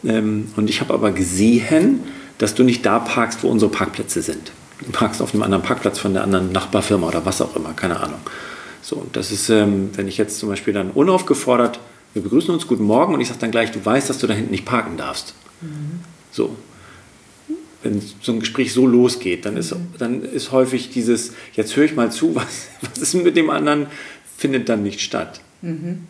und 0.03 0.69
ich 0.69 0.81
habe 0.81 0.93
aber 0.93 1.11
gesehen, 1.11 2.01
dass 2.37 2.53
du 2.53 2.63
nicht 2.63 2.85
da 2.85 2.99
parkst, 2.99 3.41
wo 3.43 3.47
unsere 3.47 3.71
Parkplätze 3.71 4.21
sind. 4.21 4.51
Du 4.85 4.91
parkst 4.91 5.19
auf 5.19 5.33
einem 5.33 5.41
anderen 5.41 5.63
Parkplatz 5.63 5.97
von 5.97 6.13
der 6.13 6.21
anderen 6.23 6.51
Nachbarfirma 6.51 7.07
oder 7.07 7.25
was 7.25 7.41
auch 7.41 7.55
immer, 7.55 7.73
keine 7.73 8.01
Ahnung. 8.01 8.19
So, 8.83 9.03
das 9.13 9.31
ist, 9.31 9.49
wenn 9.49 10.07
ich 10.07 10.17
jetzt 10.17 10.37
zum 10.37 10.49
Beispiel 10.49 10.73
dann 10.73 10.91
unaufgefordert, 10.91 11.79
wir 12.13 12.21
begrüßen 12.21 12.53
uns, 12.53 12.67
guten 12.67 12.83
Morgen, 12.83 13.13
und 13.13 13.21
ich 13.21 13.27
sage 13.27 13.39
dann 13.41 13.51
gleich, 13.51 13.71
du 13.71 13.83
weißt, 13.83 14.09
dass 14.09 14.19
du 14.19 14.27
da 14.27 14.33
hinten 14.33 14.51
nicht 14.51 14.65
parken 14.65 14.95
darfst. 14.95 15.33
Mhm. 15.61 16.01
So, 16.31 16.55
wenn 17.85 18.01
so 18.21 18.33
ein 18.33 18.39
Gespräch 18.39 18.73
so 18.73 18.85
losgeht, 18.87 19.45
dann 19.45 19.55
ist, 19.55 19.73
mhm. 19.73 19.87
dann 19.97 20.23
ist 20.23 20.51
häufig 20.51 20.89
dieses, 20.89 21.33
jetzt 21.53 21.75
höre 21.75 21.85
ich 21.85 21.95
mal 21.95 22.11
zu, 22.11 22.35
was, 22.35 22.67
was 22.81 22.97
ist 22.97 23.13
mit 23.13 23.37
dem 23.37 23.49
anderen, 23.49 23.87
findet 24.37 24.67
dann 24.67 24.83
nicht 24.83 24.99
statt. 24.99 25.39
Mhm. 25.61 26.07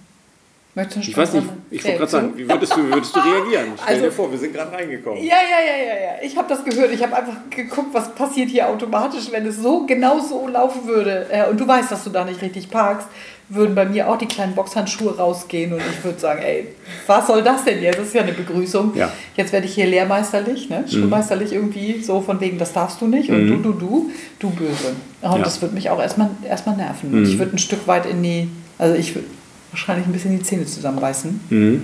Ich 0.75 1.15
weiß 1.15 1.33
nicht, 1.33 1.47
ich 1.71 1.83
wollte 1.85 1.97
gerade 1.97 2.11
sagen, 2.11 2.33
wie 2.35 2.49
würdest 2.49 2.75
du, 2.75 2.83
würdest 2.83 3.15
du 3.15 3.19
reagieren? 3.21 3.67
Stell 3.81 3.95
also, 3.95 4.05
dir 4.05 4.11
vor, 4.11 4.29
wir 4.29 4.37
sind 4.37 4.53
gerade 4.53 4.73
reingekommen. 4.73 5.23
Ja, 5.23 5.35
ja, 5.35 5.65
ja, 5.65 5.77
ja, 5.77 6.01
ja. 6.01 6.11
Ich 6.21 6.35
habe 6.35 6.49
das 6.49 6.65
gehört. 6.65 6.91
Ich 6.91 7.01
habe 7.01 7.15
einfach 7.15 7.37
geguckt, 7.49 7.93
was 7.93 8.13
passiert 8.13 8.49
hier 8.49 8.67
automatisch, 8.67 9.31
wenn 9.31 9.45
es 9.45 9.57
so 9.57 9.85
genau 9.85 10.19
so 10.19 10.49
laufen 10.49 10.85
würde. 10.85 11.27
Äh, 11.31 11.49
und 11.49 11.57
du 11.57 11.65
weißt, 11.65 11.89
dass 11.91 12.03
du 12.03 12.09
da 12.09 12.25
nicht 12.25 12.41
richtig 12.41 12.69
parkst 12.69 13.07
würden 13.47 13.75
bei 13.75 13.85
mir 13.85 14.09
auch 14.09 14.17
die 14.17 14.25
kleinen 14.25 14.55
Boxhandschuhe 14.55 15.17
rausgehen 15.17 15.71
und 15.71 15.79
ich 15.79 16.03
würde 16.03 16.19
sagen, 16.19 16.41
ey, 16.41 16.67
was 17.05 17.27
soll 17.27 17.43
das 17.43 17.63
denn 17.63 17.81
jetzt? 17.81 17.99
Das 17.99 18.07
ist 18.07 18.15
ja 18.15 18.23
eine 18.23 18.33
Begrüßung. 18.33 18.95
Ja. 18.95 19.11
Jetzt 19.35 19.53
werde 19.53 19.67
ich 19.67 19.75
hier 19.75 19.85
lehrmeisterlich, 19.85 20.69
ne? 20.69 20.83
schulmeisterlich 20.89 21.51
mhm. 21.51 21.57
irgendwie, 21.57 22.01
so 22.01 22.21
von 22.21 22.39
wegen, 22.41 22.57
das 22.57 22.73
darfst 22.73 23.01
du 23.01 23.07
nicht 23.07 23.29
und 23.29 23.45
mhm. 23.45 23.61
du, 23.61 23.71
du, 23.71 23.79
du, 23.79 24.11
du 24.39 24.49
böse. 24.49 24.95
Und 25.21 25.37
ja. 25.37 25.37
das 25.37 25.61
würde 25.61 25.75
mich 25.75 25.91
auch 25.91 26.01
erstmal, 26.01 26.31
erstmal 26.47 26.75
nerven. 26.75 27.11
Mhm. 27.11 27.23
Ich 27.23 27.37
würde 27.37 27.55
ein 27.55 27.59
Stück 27.59 27.87
weit 27.87 28.07
in 28.07 28.23
die, 28.23 28.49
also 28.79 28.95
ich 28.95 29.13
würde 29.13 29.27
wahrscheinlich 29.75 30.07
ein 30.07 30.13
bisschen 30.13 30.37
die 30.37 30.41
Zähne 30.41 30.65
zusammenreißen 30.65 31.39
mhm. 31.49 31.81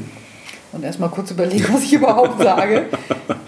und 0.72 0.84
erstmal 0.84 1.10
kurz 1.10 1.30
überlegen, 1.30 1.66
was 1.74 1.84
ich 1.84 1.94
überhaupt 1.94 2.42
sage 2.42 2.86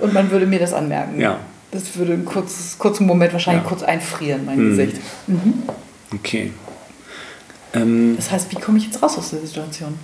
und 0.02 0.14
man 0.14 0.30
würde 0.32 0.46
mir 0.46 0.60
das 0.60 0.74
anmerken. 0.74 1.20
Ja. 1.20 1.40
Das 1.72 1.96
würde 1.96 2.14
einen 2.14 2.26
kurz, 2.26 2.78
kurzen 2.78 3.08
Moment 3.08 3.32
wahrscheinlich 3.32 3.64
ja. 3.64 3.70
kurz 3.70 3.84
einfrieren, 3.84 4.46
mein 4.46 4.60
mhm. 4.60 4.70
Gesicht. 4.70 4.98
Mhm. 5.28 5.64
Okay. 6.14 6.52
Ähm, 7.74 8.16
das 8.18 8.30
heißt, 8.32 8.52
wie 8.52 8.58
komme 8.58 8.78
ich 8.78 8.86
jetzt 8.86 9.02
raus 9.02 9.18
aus 9.18 9.30
der 9.30 9.40
Situation? 9.40 9.98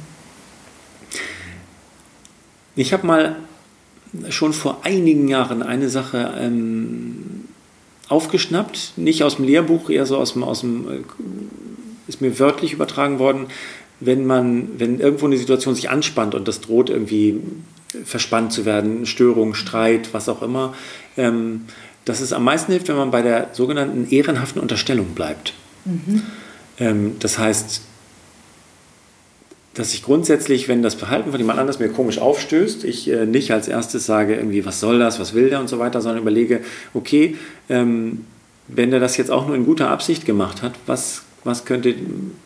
Ich 2.75 2.93
habe 2.93 3.05
mal 3.05 3.36
schon 4.29 4.53
vor 4.53 4.79
einigen 4.84 5.27
Jahren 5.27 5.62
eine 5.62 5.89
Sache 5.89 6.34
ähm, 6.39 7.43
aufgeschnappt, 8.08 8.93
nicht 8.96 9.22
aus 9.24 9.36
dem 9.36 9.46
Lehrbuch, 9.46 9.89
eher 9.89 10.05
so 10.05 10.17
aus 10.17 10.34
dem, 10.34 10.43
aus 10.43 10.62
dem, 10.62 10.89
äh, 10.89 11.00
ist 12.08 12.22
mir 12.22 12.39
wörtlich 12.39 12.74
übertragen 12.74 13.19
worden, 13.19 13.48
wenn 14.00 14.25
man, 14.25 14.79
wenn 14.79 15.00
irgendwo 15.00 15.25
eine 15.25 15.38
Situation 15.38 15.75
sich 15.75 15.89
anspannt 15.89 16.36
und 16.36 16.48
das 16.48 16.62
droht 16.62 16.89
irgendwie 16.89 17.39
verspannt 18.06 18.53
zu 18.53 18.65
werden, 18.65 19.06
Störung, 19.06 19.56
Streit, 19.56 20.13
was 20.13 20.29
auch 20.29 20.41
immer, 20.41 20.74
ähm, 21.18 21.65
dass 22.06 22.22
es 22.22 22.34
am 22.34 22.44
meisten 22.44 22.72
hilft, 22.72 22.88
wenn 22.88 22.96
man 22.96 23.12
bei 23.12 23.22
der 23.22 23.50
sogenannten 23.53 24.10
ehrenhaften 24.10 24.62
Unterstellung 24.62 25.08
bleibt. 25.15 25.53
Mhm. 25.86 26.22
Ähm, 26.79 27.15
das 27.20 27.38
heißt, 27.38 27.82
dass 29.74 29.94
ich 29.94 30.03
grundsätzlich, 30.03 30.68
wenn 30.68 30.82
das 30.82 30.96
Verhalten 30.96 31.32
von 31.32 31.39
jemand 31.39 31.60
anders 31.60 31.79
mir 31.79 31.89
komisch 31.89 32.18
aufstößt, 32.20 32.84
ich 32.84 33.10
äh, 33.10 33.25
nicht 33.25 33.51
als 33.51 33.68
erstes 33.68 34.06
sage, 34.06 34.36
irgendwie, 34.36 34.65
was 34.65 34.79
soll 34.79 35.00
das, 35.00 35.20
was 35.20 35.34
will 35.34 35.50
der 35.50 35.60
und 35.60 35.70
so 35.70 35.79
weiter, 35.79 36.01
sondern 36.01 36.22
überlege, 36.22 36.62
okay, 36.94 37.38
ähm, 37.70 38.25
wenn 38.68 38.91
der 38.91 39.00
das 39.00 39.18
jetzt 39.18 39.32
auch 39.32 39.48
nur 39.48 39.56
in 39.56 39.65
guter 39.65 39.89
Absicht 39.89 40.25
gemacht 40.25 40.62
hat, 40.62 40.74
was, 40.86 41.24
was, 41.43 41.65
könnte, 41.65 41.96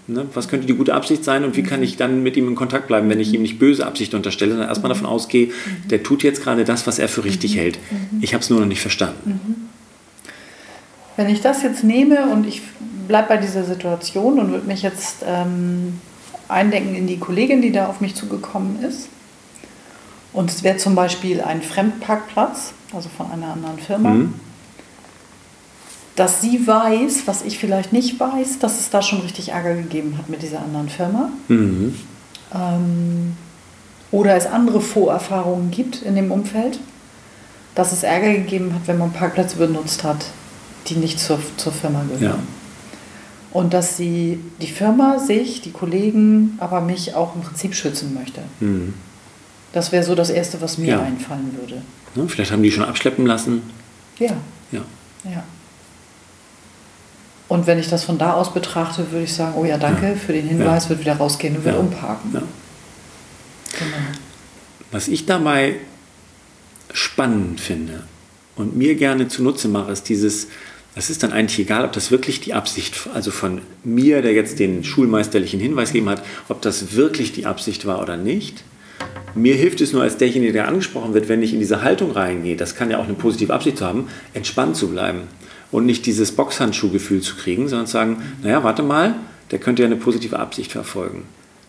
ne, 0.07 0.25
was 0.33 0.47
könnte 0.47 0.67
die 0.67 0.73
gute 0.73 0.93
Absicht 0.93 1.23
sein 1.23 1.43
und 1.43 1.55
wie 1.55 1.63
kann 1.63 1.81
ich 1.81 1.97
dann 1.97 2.23
mit 2.23 2.38
ihm 2.38 2.47
in 2.47 2.55
Kontakt 2.55 2.88
bleiben, 2.88 3.09
wenn 3.09 3.19
ich 3.19 3.33
ihm 3.33 3.41
nicht 3.41 3.59
böse 3.59 3.85
Absicht 3.85 4.13
unterstelle, 4.13 4.51
sondern 4.51 4.69
erstmal 4.69 4.89
davon 4.89 5.07
ausgehe, 5.07 5.50
der 5.89 6.03
tut 6.03 6.23
jetzt 6.23 6.43
gerade 6.43 6.63
das, 6.63 6.85
was 6.85 7.00
er 7.00 7.09
für 7.09 7.23
richtig 7.23 7.57
hält. 7.57 7.79
Ich 8.21 8.33
habe 8.33 8.43
es 8.43 8.50
nur 8.50 8.59
noch 8.59 8.67
nicht 8.67 8.81
verstanden. 8.81 9.69
Wenn 11.15 11.29
ich 11.29 11.41
das 11.41 11.63
jetzt 11.63 11.83
nehme 11.83 12.27
und 12.27 12.47
ich 12.47 12.62
bleibe 13.07 13.29
bei 13.29 13.38
dieser 13.38 13.63
Situation 13.63 14.39
und 14.39 14.51
würde 14.51 14.67
mich 14.67 14.81
jetzt 14.81 15.23
ähm, 15.27 16.00
eindenken 16.47 16.95
in 16.95 17.07
die 17.07 17.17
Kollegin, 17.17 17.62
die 17.62 17.71
da 17.71 17.88
auf 17.88 18.01
mich 18.01 18.15
zugekommen 18.15 18.83
ist. 18.83 19.09
Und 20.31 20.50
es 20.50 20.63
wäre 20.63 20.77
zum 20.77 20.95
Beispiel 20.95 21.41
ein 21.41 21.62
Fremdparkplatz, 21.62 22.73
also 22.93 23.09
von 23.09 23.31
einer 23.31 23.53
anderen 23.53 23.77
Firma. 23.77 24.09
Mhm. 24.09 24.33
Dass 26.15 26.41
sie 26.41 26.65
weiß, 26.67 27.24
was 27.25 27.41
ich 27.43 27.58
vielleicht 27.58 27.91
nicht 27.91 28.20
weiß, 28.20 28.60
dass 28.60 28.79
es 28.79 28.89
da 28.89 29.01
schon 29.01 29.22
richtig 29.22 29.50
Ärger 29.50 29.75
gegeben 29.75 30.17
hat 30.17 30.29
mit 30.29 30.41
dieser 30.43 30.62
anderen 30.62 30.89
Firma. 30.89 31.29
Mhm. 31.48 31.96
Ähm, 32.53 33.36
oder 34.12 34.36
es 34.36 34.46
andere 34.46 34.79
Vorerfahrungen 34.79 35.72
gibt 35.72 36.03
in 36.03 36.15
dem 36.15 36.32
Umfeld, 36.32 36.79
dass 37.74 37.91
es 37.91 38.03
Ärger 38.03 38.32
gegeben 38.34 38.74
hat, 38.75 38.82
wenn 38.86 39.00
man 39.00 39.12
Parkplätze 39.12 39.58
benutzt 39.58 40.03
hat, 40.03 40.25
die 40.88 40.96
nicht 40.96 41.20
zur, 41.20 41.39
zur 41.58 41.72
Firma 41.72 42.03
gehören. 42.03 42.22
Ja. 42.22 42.38
Und 43.51 43.74
dass 43.74 43.98
sie 43.98 44.39
die 44.62 44.67
Firma, 44.67 45.20
sich, 45.20 45.62
die 45.62 45.72
Kollegen, 45.72 46.58
aber 46.60 46.82
mich 46.82 47.15
auch 47.15 47.36
im 47.36 47.41
Prinzip 47.41 47.74
schützen 47.74 48.13
möchte. 48.13 48.41
Mhm. 48.60 48.93
Das 49.74 49.91
wäre 49.91 50.03
so 50.03 50.13
das 50.13 50.29
Erste, 50.29 50.62
was 50.62 50.77
mir 50.77 50.89
ja. 50.89 51.01
einfallen 51.01 51.55
würde. 51.60 51.82
Ja, 52.15 52.27
vielleicht 52.27 52.51
haben 52.51 52.62
die 52.62 52.72
schon 52.72 52.84
abschleppen 52.84 53.25
lassen. 53.25 53.63
Ja. 54.20 54.34
Ja. 54.72 54.82
ja. 55.24 55.43
Und 57.53 57.67
wenn 57.67 57.77
ich 57.77 57.88
das 57.88 58.03
von 58.03 58.17
da 58.17 58.33
aus 58.33 58.51
betrachte, 58.51 59.12
würde 59.12 59.25
ich 59.25 59.33
sagen, 59.36 59.53
oh 59.55 59.63
ja, 59.63 59.77
danke 59.77 60.07
ja. 60.07 60.15
für 60.15 60.33
den 60.33 60.48
Hinweis, 60.48 60.86
ja. 60.86 60.89
wird 60.89 61.01
wieder 61.01 61.17
rausgehen 61.17 61.55
und 61.55 61.63
wird 61.63 61.77
umparken. 61.77 62.31
Genau. 62.31 62.48
Was 64.91 65.07
ich 65.07 65.27
dabei 65.27 65.75
spannend 66.91 67.62
finde 67.62 68.01
und 68.55 68.75
mir 68.75 68.95
gerne 68.95 69.27
zunutze 69.27 69.67
mache, 69.67 69.91
ist 69.91 70.10
dieses, 70.10 70.48
das 70.95 71.12
ist 71.12 71.22
dann 71.22 71.31
eigentlich 71.31 71.60
egal, 71.60 71.86
ob 71.86 71.91
das 71.91 72.10
wirklich 72.10 72.41
die 72.41 72.55
Absicht, 72.55 73.07
also 73.13 73.29
von 73.29 73.62
mir, 73.83 74.24
der 74.24 74.33
jetzt 74.33 74.57
den 74.57 74.83
schulmeisterlichen 74.83 75.60
Hinweis 75.60 75.89
gegeben 75.89 76.10
hat, 76.10 76.25
ob 76.50 76.60
das 76.63 76.95
wirklich 76.95 77.33
die 77.33 77.45
Absicht 77.45 77.86
war 77.86 78.01
oder 78.01 78.17
nicht. 78.17 78.63
Mir 79.36 79.53
hilft 79.53 79.79
es 79.79 79.93
nur 79.93 80.01
als 80.01 80.17
derjenige, 80.17 80.53
der 80.53 80.67
angesprochen 80.67 81.13
wird, 81.13 81.29
wenn 81.29 81.43
ich 81.43 81.53
in 81.53 81.60
diese 81.60 81.83
Haltung 81.83 82.13
reingehe, 82.13 82.55
das 82.55 82.74
kann 82.74 82.89
ja 82.89 82.98
auch 82.98 83.05
eine 83.05 83.13
positive 83.13 83.53
Absicht 83.53 83.77
zu 83.77 83.86
haben, 83.86 84.07
entspannt 84.33 84.75
zu 84.75 84.89
bleiben 84.89 85.27
und 85.74 85.86
nicht 85.86 86.06
dieses 86.06 86.32
Boxhandschuhgefühl 86.32 87.22
zu 87.22 87.36
kriegen, 87.36 87.68
sondern 87.68 87.88
zu 87.88 87.94
sagen, 87.94 88.22
naja, 88.42 88.63
warte 88.63 88.84
mal, 88.84 89.15
der 89.51 89.60
könnte 89.60 89.82
ja 89.82 89.88
eine 89.88 89.98
positive 89.98 90.39
Absicht 90.39 90.72
verfolgen. 90.72 91.24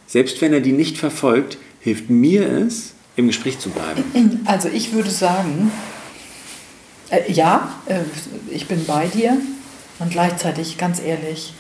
Selbst 0.07 0.41
wenn 0.41 0.53
er 0.53 0.61
die 0.61 0.73
nicht 0.73 0.99
verfolgt, 0.99 1.59
hilft 1.81 2.11
mir 2.11 2.47
es, 2.47 2.93
im 3.17 3.27
Gespräch 3.27 3.59
zu 3.59 3.71
bleiben. 3.71 4.05
Also 4.45 4.69
ich 4.69 4.93
würde 4.93 5.11
sagen, 5.11 5.73
äh, 7.11 7.33
ja, 7.33 7.75
äh, 7.87 8.01
ich 8.51 8.67
bin 8.69 8.85
bei 8.85 9.07
dir 9.07 9.39
und 9.99 10.11
gleichzeitig 10.11 10.77
ganz 10.77 11.01
ehrlich, 11.01 11.55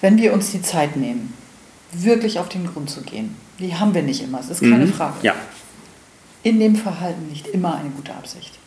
wenn 0.00 0.16
wir 0.16 0.32
uns 0.32 0.52
die 0.52 0.62
Zeit 0.62 0.96
nehmen, 0.96 1.34
wirklich 1.92 2.38
auf 2.38 2.48
den 2.48 2.66
Grund 2.66 2.88
zu 2.88 3.02
gehen, 3.02 3.36
die 3.58 3.74
haben 3.74 3.94
wir 3.94 4.02
nicht 4.02 4.22
immer, 4.22 4.40
es 4.40 4.48
ist 4.48 4.62
keine 4.62 4.86
mhm. 4.86 4.92
Frage. 4.94 5.16
Ja. 5.22 5.34
In 6.42 6.58
dem 6.58 6.76
Verhalten 6.76 7.28
nicht 7.28 7.48
immer 7.48 7.76
eine 7.76 7.90
gute 7.90 8.14
Absicht. 8.14 8.58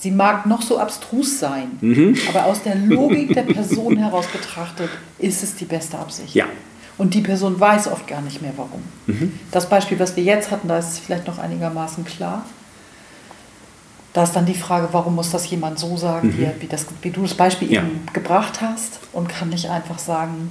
Sie 0.00 0.12
mag 0.12 0.46
noch 0.46 0.62
so 0.62 0.78
abstrus 0.78 1.40
sein, 1.40 1.70
mhm. 1.80 2.16
aber 2.28 2.46
aus 2.46 2.62
der 2.62 2.76
Logik 2.86 3.34
der 3.34 3.42
Person 3.42 3.96
heraus 3.96 4.26
betrachtet 4.26 4.90
ist 5.18 5.42
es 5.42 5.56
die 5.56 5.64
beste 5.64 5.98
Absicht. 5.98 6.34
Ja. 6.34 6.46
Und 6.96 7.14
die 7.14 7.20
Person 7.20 7.58
weiß 7.58 7.88
oft 7.88 8.06
gar 8.06 8.20
nicht 8.20 8.42
mehr 8.42 8.52
warum. 8.56 8.82
Mhm. 9.06 9.32
Das 9.50 9.68
Beispiel, 9.68 9.98
was 9.98 10.16
wir 10.16 10.22
jetzt 10.22 10.50
hatten, 10.50 10.68
da 10.68 10.78
ist 10.78 10.92
es 10.92 10.98
vielleicht 10.98 11.26
noch 11.26 11.38
einigermaßen 11.38 12.04
klar. 12.04 12.44
Da 14.12 14.24
ist 14.24 14.32
dann 14.32 14.46
die 14.46 14.54
Frage, 14.54 14.88
warum 14.92 15.14
muss 15.14 15.30
das 15.30 15.48
jemand 15.48 15.78
so 15.78 15.96
sagen, 15.96 16.28
mhm. 16.28 16.50
wie, 16.60 16.66
das, 16.66 16.86
wie, 17.02 17.10
du 17.10 17.22
das 17.22 17.34
Beispiel 17.34 17.72
ja. 17.72 17.82
eben 17.82 18.00
gebracht 18.12 18.60
hast 18.60 19.00
und 19.12 19.28
kann 19.28 19.48
nicht 19.48 19.68
einfach 19.68 19.98
sagen, 19.98 20.50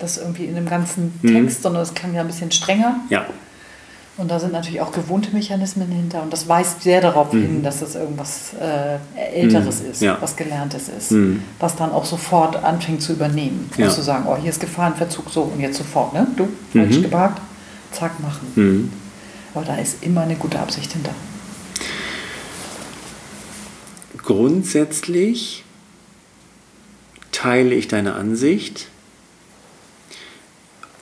das 0.00 0.18
irgendwie 0.18 0.46
in 0.46 0.54
dem 0.54 0.68
ganzen 0.68 1.12
mhm. 1.22 1.32
Text, 1.32 1.62
sondern 1.62 1.82
es 1.82 1.94
klang 1.94 2.14
ja 2.14 2.22
ein 2.22 2.26
bisschen 2.26 2.50
strenger. 2.50 2.96
Ja. 3.08 3.26
Und 4.18 4.30
da 4.30 4.38
sind 4.38 4.52
natürlich 4.52 4.82
auch 4.82 4.92
gewohnte 4.92 5.30
Mechanismen 5.32 5.88
hinter 5.88 6.22
und 6.22 6.32
das 6.32 6.46
weist 6.46 6.82
sehr 6.82 7.00
darauf 7.00 7.32
mhm. 7.32 7.42
hin, 7.42 7.62
dass 7.62 7.80
es 7.80 7.94
irgendwas 7.94 8.52
äh, 8.60 8.98
Älteres 9.18 9.82
mhm. 9.82 9.90
ist, 9.90 10.02
ja. 10.02 10.18
was 10.20 10.36
Gelerntes 10.36 10.90
ist, 10.90 11.12
mhm. 11.12 11.42
was 11.58 11.76
dann 11.76 11.92
auch 11.92 12.04
sofort 12.04 12.62
anfängt 12.62 13.00
zu 13.00 13.14
übernehmen 13.14 13.70
ja. 13.78 13.86
und 13.86 13.92
zu 13.92 14.02
sagen, 14.02 14.26
oh, 14.28 14.36
hier 14.36 14.50
ist 14.50 14.60
Gefahrenverzug, 14.60 15.30
so 15.30 15.42
und 15.42 15.60
jetzt 15.60 15.78
sofort, 15.78 16.12
ne? 16.12 16.26
Du, 16.36 16.46
falsch 16.72 16.96
mhm. 16.96 17.02
geparkt, 17.02 17.40
zack, 17.90 18.20
machen. 18.20 18.52
Mhm. 18.54 18.92
Aber 19.54 19.64
da 19.64 19.76
ist 19.76 20.04
immer 20.04 20.22
eine 20.22 20.36
gute 20.36 20.58
Absicht 20.58 20.92
hinter. 20.92 21.14
Grundsätzlich 24.18 25.64
teile 27.32 27.74
ich 27.74 27.88
deine 27.88 28.14
Ansicht 28.14 28.88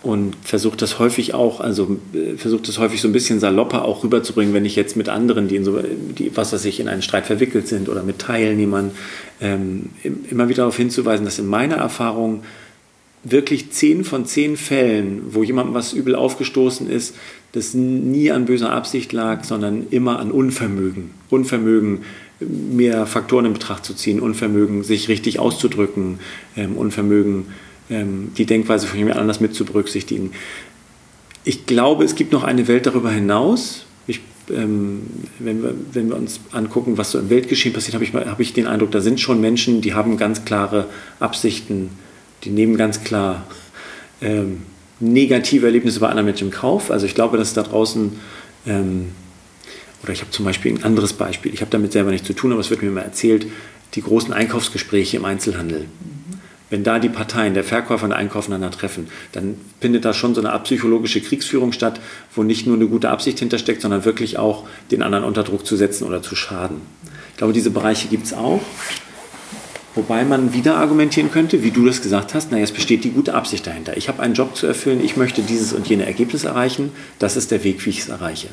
und 0.02 0.34
versuche 0.42 0.76
das 0.76 0.98
häufig 0.98 1.34
auch, 1.34 1.60
also 1.60 1.98
äh, 2.14 2.36
versuche 2.36 2.62
das 2.62 2.78
häufig 2.78 3.00
so 3.00 3.08
ein 3.08 3.12
bisschen 3.12 3.38
salopper 3.38 3.84
auch 3.84 4.02
rüberzubringen, 4.02 4.54
wenn 4.54 4.64
ich 4.64 4.76
jetzt 4.76 4.96
mit 4.96 5.08
anderen, 5.08 5.48
die 5.48 5.56
in 5.56 5.64
so, 5.64 5.78
die, 6.18 6.34
was 6.34 6.52
weiß 6.52 6.64
ich, 6.64 6.80
in 6.80 6.88
einen 6.88 7.02
Streit 7.02 7.26
verwickelt 7.26 7.68
sind 7.68 7.88
oder 7.88 8.02
mit 8.02 8.18
Teilnehmern, 8.18 8.92
ähm, 9.40 9.90
immer 10.30 10.48
wieder 10.48 10.62
darauf 10.62 10.76
hinzuweisen, 10.76 11.24
dass 11.24 11.38
in 11.38 11.46
meiner 11.46 11.76
Erfahrung 11.76 12.42
wirklich 13.22 13.70
zehn 13.72 14.04
von 14.04 14.24
zehn 14.24 14.56
Fällen, 14.56 15.34
wo 15.34 15.42
jemandem 15.42 15.74
was 15.74 15.92
übel 15.92 16.14
aufgestoßen 16.14 16.88
ist, 16.88 17.14
das 17.52 17.74
nie 17.74 18.30
an 18.30 18.46
böser 18.46 18.72
Absicht 18.72 19.12
lag, 19.12 19.44
sondern 19.44 19.86
immer 19.90 20.18
an 20.18 20.30
Unvermögen. 20.30 21.10
Unvermögen, 21.28 22.04
mehr 22.40 23.04
Faktoren 23.06 23.44
in 23.44 23.52
Betracht 23.52 23.84
zu 23.84 23.92
ziehen, 23.92 24.20
Unvermögen, 24.20 24.82
sich 24.82 25.08
richtig 25.08 25.38
auszudrücken, 25.38 26.20
ähm, 26.56 26.76
Unvermögen, 26.76 27.46
die 27.90 28.46
Denkweise 28.46 28.86
von 28.86 28.98
jemand 28.98 29.18
anders 29.18 29.40
mit 29.40 29.54
zu 29.54 29.64
berücksichtigen. 29.64 30.30
Ich 31.42 31.66
glaube, 31.66 32.04
es 32.04 32.14
gibt 32.14 32.32
noch 32.32 32.44
eine 32.44 32.68
Welt 32.68 32.86
darüber 32.86 33.10
hinaus. 33.10 33.84
Ich, 34.06 34.20
ähm, 34.50 35.02
wenn, 35.40 35.62
wir, 35.62 35.74
wenn 35.92 36.08
wir 36.08 36.16
uns 36.16 36.38
angucken, 36.52 36.98
was 36.98 37.10
so 37.10 37.18
im 37.18 37.30
Weltgeschehen 37.30 37.74
passiert, 37.74 37.94
habe 37.94 38.04
ich, 38.04 38.14
hab 38.14 38.38
ich 38.38 38.52
den 38.52 38.68
Eindruck, 38.68 38.92
da 38.92 39.00
sind 39.00 39.20
schon 39.20 39.40
Menschen, 39.40 39.80
die 39.80 39.94
haben 39.94 40.16
ganz 40.16 40.44
klare 40.44 40.86
Absichten, 41.18 41.90
die 42.44 42.50
nehmen 42.50 42.76
ganz 42.76 43.02
klar 43.02 43.46
ähm, 44.20 44.62
negative 45.00 45.66
Erlebnisse 45.66 45.98
bei 45.98 46.08
anderen 46.08 46.26
Menschen 46.26 46.48
im 46.48 46.54
Kauf. 46.54 46.90
Also 46.90 47.06
ich 47.06 47.14
glaube, 47.14 47.38
dass 47.38 47.54
da 47.54 47.62
draußen, 47.62 48.12
ähm, 48.66 49.06
oder 50.02 50.12
ich 50.12 50.20
habe 50.20 50.30
zum 50.30 50.44
Beispiel 50.44 50.74
ein 50.74 50.84
anderes 50.84 51.14
Beispiel, 51.14 51.52
ich 51.52 51.60
habe 51.60 51.70
damit 51.70 51.92
selber 51.92 52.10
nichts 52.10 52.26
zu 52.26 52.34
tun, 52.34 52.52
aber 52.52 52.60
es 52.60 52.70
wird 52.70 52.82
mir 52.82 52.88
immer 52.88 53.02
erzählt, 53.02 53.46
die 53.94 54.02
großen 54.02 54.32
Einkaufsgespräche 54.32 55.16
im 55.16 55.24
Einzelhandel. 55.24 55.86
Wenn 56.70 56.84
da 56.84 57.00
die 57.00 57.08
Parteien, 57.08 57.54
der 57.54 57.64
Verkäufer 57.64 58.04
und 58.04 58.10
der 58.10 58.18
Einkäufer 58.18 58.48
einander 58.48 58.70
treffen, 58.70 59.08
dann 59.32 59.56
findet 59.80 60.04
da 60.04 60.14
schon 60.14 60.36
so 60.36 60.40
eine 60.40 60.56
psychologische 60.60 61.20
Kriegsführung 61.20 61.72
statt, 61.72 62.00
wo 62.34 62.44
nicht 62.44 62.66
nur 62.66 62.76
eine 62.76 62.86
gute 62.86 63.10
Absicht 63.10 63.40
hintersteckt, 63.40 63.82
sondern 63.82 64.04
wirklich 64.04 64.38
auch 64.38 64.64
den 64.92 65.02
anderen 65.02 65.24
unter 65.24 65.42
Druck 65.42 65.66
zu 65.66 65.76
setzen 65.76 66.04
oder 66.04 66.22
zu 66.22 66.36
schaden. 66.36 66.80
Ich 67.32 67.38
glaube, 67.38 67.52
diese 67.52 67.70
Bereiche 67.70 68.08
gibt 68.08 68.26
es 68.26 68.32
auch. 68.32 68.60
Wobei 69.96 70.24
man 70.24 70.54
wieder 70.54 70.76
argumentieren 70.76 71.32
könnte, 71.32 71.64
wie 71.64 71.72
du 71.72 71.84
das 71.84 72.00
gesagt 72.00 72.34
hast, 72.34 72.52
naja, 72.52 72.62
es 72.62 72.70
besteht 72.70 73.02
die 73.02 73.10
gute 73.10 73.34
Absicht 73.34 73.66
dahinter. 73.66 73.96
Ich 73.96 74.08
habe 74.08 74.22
einen 74.22 74.34
Job 74.34 74.56
zu 74.56 74.68
erfüllen, 74.68 75.04
ich 75.04 75.16
möchte 75.16 75.42
dieses 75.42 75.72
und 75.72 75.88
jene 75.88 76.06
Ergebnis 76.06 76.44
erreichen, 76.44 76.92
das 77.18 77.36
ist 77.36 77.50
der 77.50 77.64
Weg, 77.64 77.84
wie 77.84 77.90
ich 77.90 77.98
es 77.98 78.08
erreiche. 78.08 78.48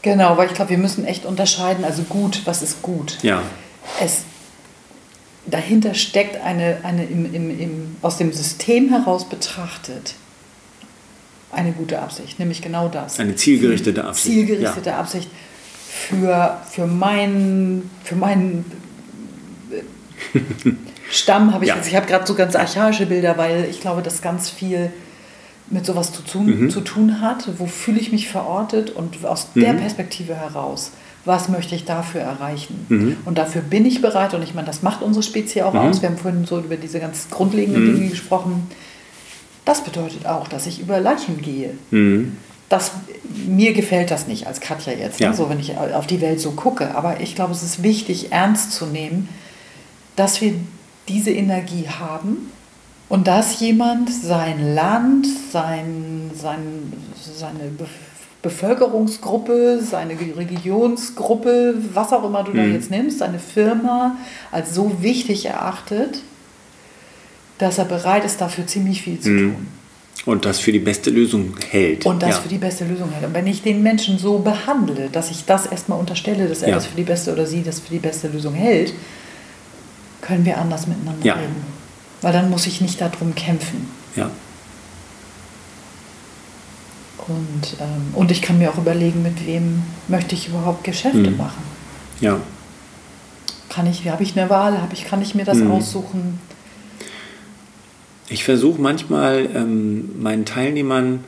Genau, 0.00 0.38
weil 0.38 0.46
ich 0.46 0.54
glaube, 0.54 0.70
wir 0.70 0.78
müssen 0.78 1.04
echt 1.04 1.26
unterscheiden, 1.26 1.84
also 1.84 2.02
gut, 2.04 2.42
was 2.46 2.62
ist 2.62 2.80
gut? 2.80 3.18
Ja. 3.22 3.42
Es 4.00 4.22
dahinter 5.50 5.94
steckt 5.94 6.40
eine, 6.42 6.78
eine 6.82 7.04
im, 7.04 7.32
im, 7.34 7.60
im, 7.60 7.96
aus 8.02 8.16
dem 8.18 8.32
System 8.32 8.90
heraus 8.90 9.28
betrachtet 9.28 10.14
eine 11.50 11.72
gute 11.72 12.00
Absicht, 12.00 12.38
nämlich 12.38 12.60
genau 12.60 12.88
das. 12.88 13.18
Eine 13.18 13.34
zielgerichtete 13.34 14.04
Absicht. 14.04 14.34
Zielgerichtete 14.34 14.90
ja. 14.90 14.98
Absicht 14.98 15.30
für, 15.88 16.58
für 16.70 16.86
meinen 16.86 17.90
für 18.04 18.16
mein 18.16 18.64
Stamm 21.10 21.54
habe 21.54 21.64
ich 21.64 21.70
ja. 21.70 21.76
jetzt, 21.76 21.88
ich 21.88 21.96
habe 21.96 22.06
gerade 22.06 22.26
so 22.26 22.34
ganz 22.34 22.54
archaische 22.54 23.06
Bilder, 23.06 23.38
weil 23.38 23.66
ich 23.70 23.80
glaube, 23.80 24.02
dass 24.02 24.20
ganz 24.20 24.50
viel 24.50 24.92
mit 25.70 25.86
sowas 25.86 26.12
zu 26.12 26.22
tun, 26.22 26.64
mhm. 26.64 26.70
zu 26.70 26.80
tun 26.82 27.20
hat. 27.20 27.48
Wo 27.58 27.66
fühle 27.66 27.98
ich 27.98 28.12
mich 28.12 28.28
verortet 28.28 28.90
und 28.90 29.24
aus 29.24 29.48
mhm. 29.54 29.60
der 29.60 29.72
Perspektive 29.74 30.34
heraus 30.34 30.92
was 31.28 31.48
möchte 31.48 31.74
ich 31.74 31.84
dafür 31.84 32.22
erreichen. 32.22 32.86
Mhm. 32.88 33.16
Und 33.24 33.38
dafür 33.38 33.62
bin 33.62 33.86
ich 33.86 34.00
bereit, 34.00 34.34
und 34.34 34.42
ich 34.42 34.54
meine, 34.54 34.66
das 34.66 34.82
macht 34.82 35.02
unsere 35.02 35.22
Spezies 35.22 35.62
auch 35.62 35.74
mhm. 35.74 35.80
aus. 35.80 36.02
Wir 36.02 36.08
haben 36.08 36.16
vorhin 36.16 36.46
so 36.46 36.58
über 36.58 36.76
diese 36.76 36.98
ganz 36.98 37.28
grundlegenden 37.30 37.86
mhm. 37.86 37.94
Dinge 37.94 38.08
gesprochen. 38.08 38.68
Das 39.64 39.84
bedeutet 39.84 40.26
auch, 40.26 40.48
dass 40.48 40.66
ich 40.66 40.80
über 40.80 40.98
Leichen 40.98 41.40
gehe. 41.42 41.74
Mhm. 41.90 42.38
Das, 42.70 42.92
mir 43.46 43.74
gefällt 43.74 44.10
das 44.10 44.26
nicht 44.26 44.46
als 44.46 44.60
Katja 44.60 44.92
jetzt, 44.92 45.20
ne? 45.20 45.26
ja. 45.26 45.30
ne? 45.30 45.36
so 45.36 45.48
wenn 45.48 45.60
ich 45.60 45.76
auf 45.76 46.06
die 46.06 46.20
Welt 46.20 46.40
so 46.40 46.52
gucke. 46.52 46.94
Aber 46.94 47.20
ich 47.20 47.34
glaube, 47.34 47.52
es 47.52 47.62
ist 47.62 47.82
wichtig, 47.82 48.32
ernst 48.32 48.72
zu 48.72 48.86
nehmen, 48.86 49.28
dass 50.16 50.40
wir 50.40 50.54
diese 51.08 51.30
Energie 51.30 51.86
haben 51.88 52.50
und 53.08 53.26
dass 53.26 53.60
jemand 53.60 54.10
sein 54.10 54.74
Land, 54.74 55.26
sein, 55.52 56.30
sein, 56.34 56.92
seine 57.14 57.68
Bevölkerung, 57.70 58.07
Bevölkerungsgruppe, 58.42 59.80
seine 59.82 60.14
Religionsgruppe, 60.14 61.74
was 61.92 62.12
auch 62.12 62.24
immer 62.24 62.44
du 62.44 62.52
mhm. 62.52 62.56
da 62.56 62.62
jetzt 62.64 62.90
nimmst, 62.90 63.18
seine 63.18 63.38
Firma 63.38 64.16
als 64.52 64.74
so 64.74 65.02
wichtig 65.02 65.46
erachtet, 65.46 66.20
dass 67.58 67.78
er 67.78 67.84
bereit 67.84 68.24
ist, 68.24 68.40
dafür 68.40 68.66
ziemlich 68.66 69.02
viel 69.02 69.18
zu 69.18 69.30
mhm. 69.30 69.54
tun. 69.54 69.66
Und 70.24 70.44
das 70.44 70.60
für 70.60 70.72
die 70.72 70.78
beste 70.78 71.10
Lösung 71.10 71.54
hält. 71.70 72.04
Und 72.04 72.22
das 72.22 72.30
ja. 72.30 72.36
für 72.36 72.48
die 72.48 72.58
beste 72.58 72.84
Lösung 72.84 73.10
hält. 73.10 73.24
Und 73.24 73.34
wenn 73.34 73.46
ich 73.46 73.62
den 73.62 73.82
Menschen 73.82 74.18
so 74.18 74.38
behandle, 74.38 75.08
dass 75.10 75.30
ich 75.30 75.44
das 75.44 75.66
erstmal 75.66 75.98
unterstelle, 75.98 76.48
dass 76.48 76.62
er 76.62 76.70
ja. 76.70 76.74
das 76.74 76.86
für 76.86 76.96
die 76.96 77.04
beste 77.04 77.32
oder 77.32 77.46
sie 77.46 77.62
das 77.62 77.80
für 77.80 77.90
die 77.90 77.98
beste 77.98 78.28
Lösung 78.28 78.54
hält, 78.54 78.92
können 80.20 80.44
wir 80.44 80.58
anders 80.58 80.86
miteinander 80.86 81.24
ja. 81.24 81.34
reden. 81.34 81.56
Weil 82.20 82.32
dann 82.32 82.50
muss 82.50 82.66
ich 82.66 82.80
nicht 82.80 83.00
darum 83.00 83.34
kämpfen. 83.34 83.88
Ja. 84.16 84.30
Und, 87.28 87.76
ähm, 87.80 88.14
und 88.14 88.30
ich 88.30 88.42
kann 88.42 88.58
mir 88.58 88.70
auch 88.70 88.78
überlegen, 88.78 89.22
mit 89.22 89.46
wem 89.46 89.82
möchte 90.08 90.34
ich 90.34 90.48
überhaupt 90.48 90.84
Geschäfte 90.84 91.30
mhm. 91.30 91.36
machen. 91.36 91.62
Ja. 92.20 92.40
Kann 93.68 93.86
ich, 93.86 94.08
habe 94.08 94.22
ich 94.22 94.38
eine 94.38 94.48
Wahl? 94.48 94.80
Habe 94.80 94.94
ich, 94.94 95.04
kann 95.04 95.20
ich 95.20 95.34
mir 95.34 95.44
das 95.44 95.58
mhm. 95.58 95.70
aussuchen? 95.70 96.40
Ich 98.30 98.44
versuche 98.44 98.80
manchmal 98.80 99.48
ähm, 99.54 100.20
meinen 100.22 100.44
Teilnehmern 100.44 101.24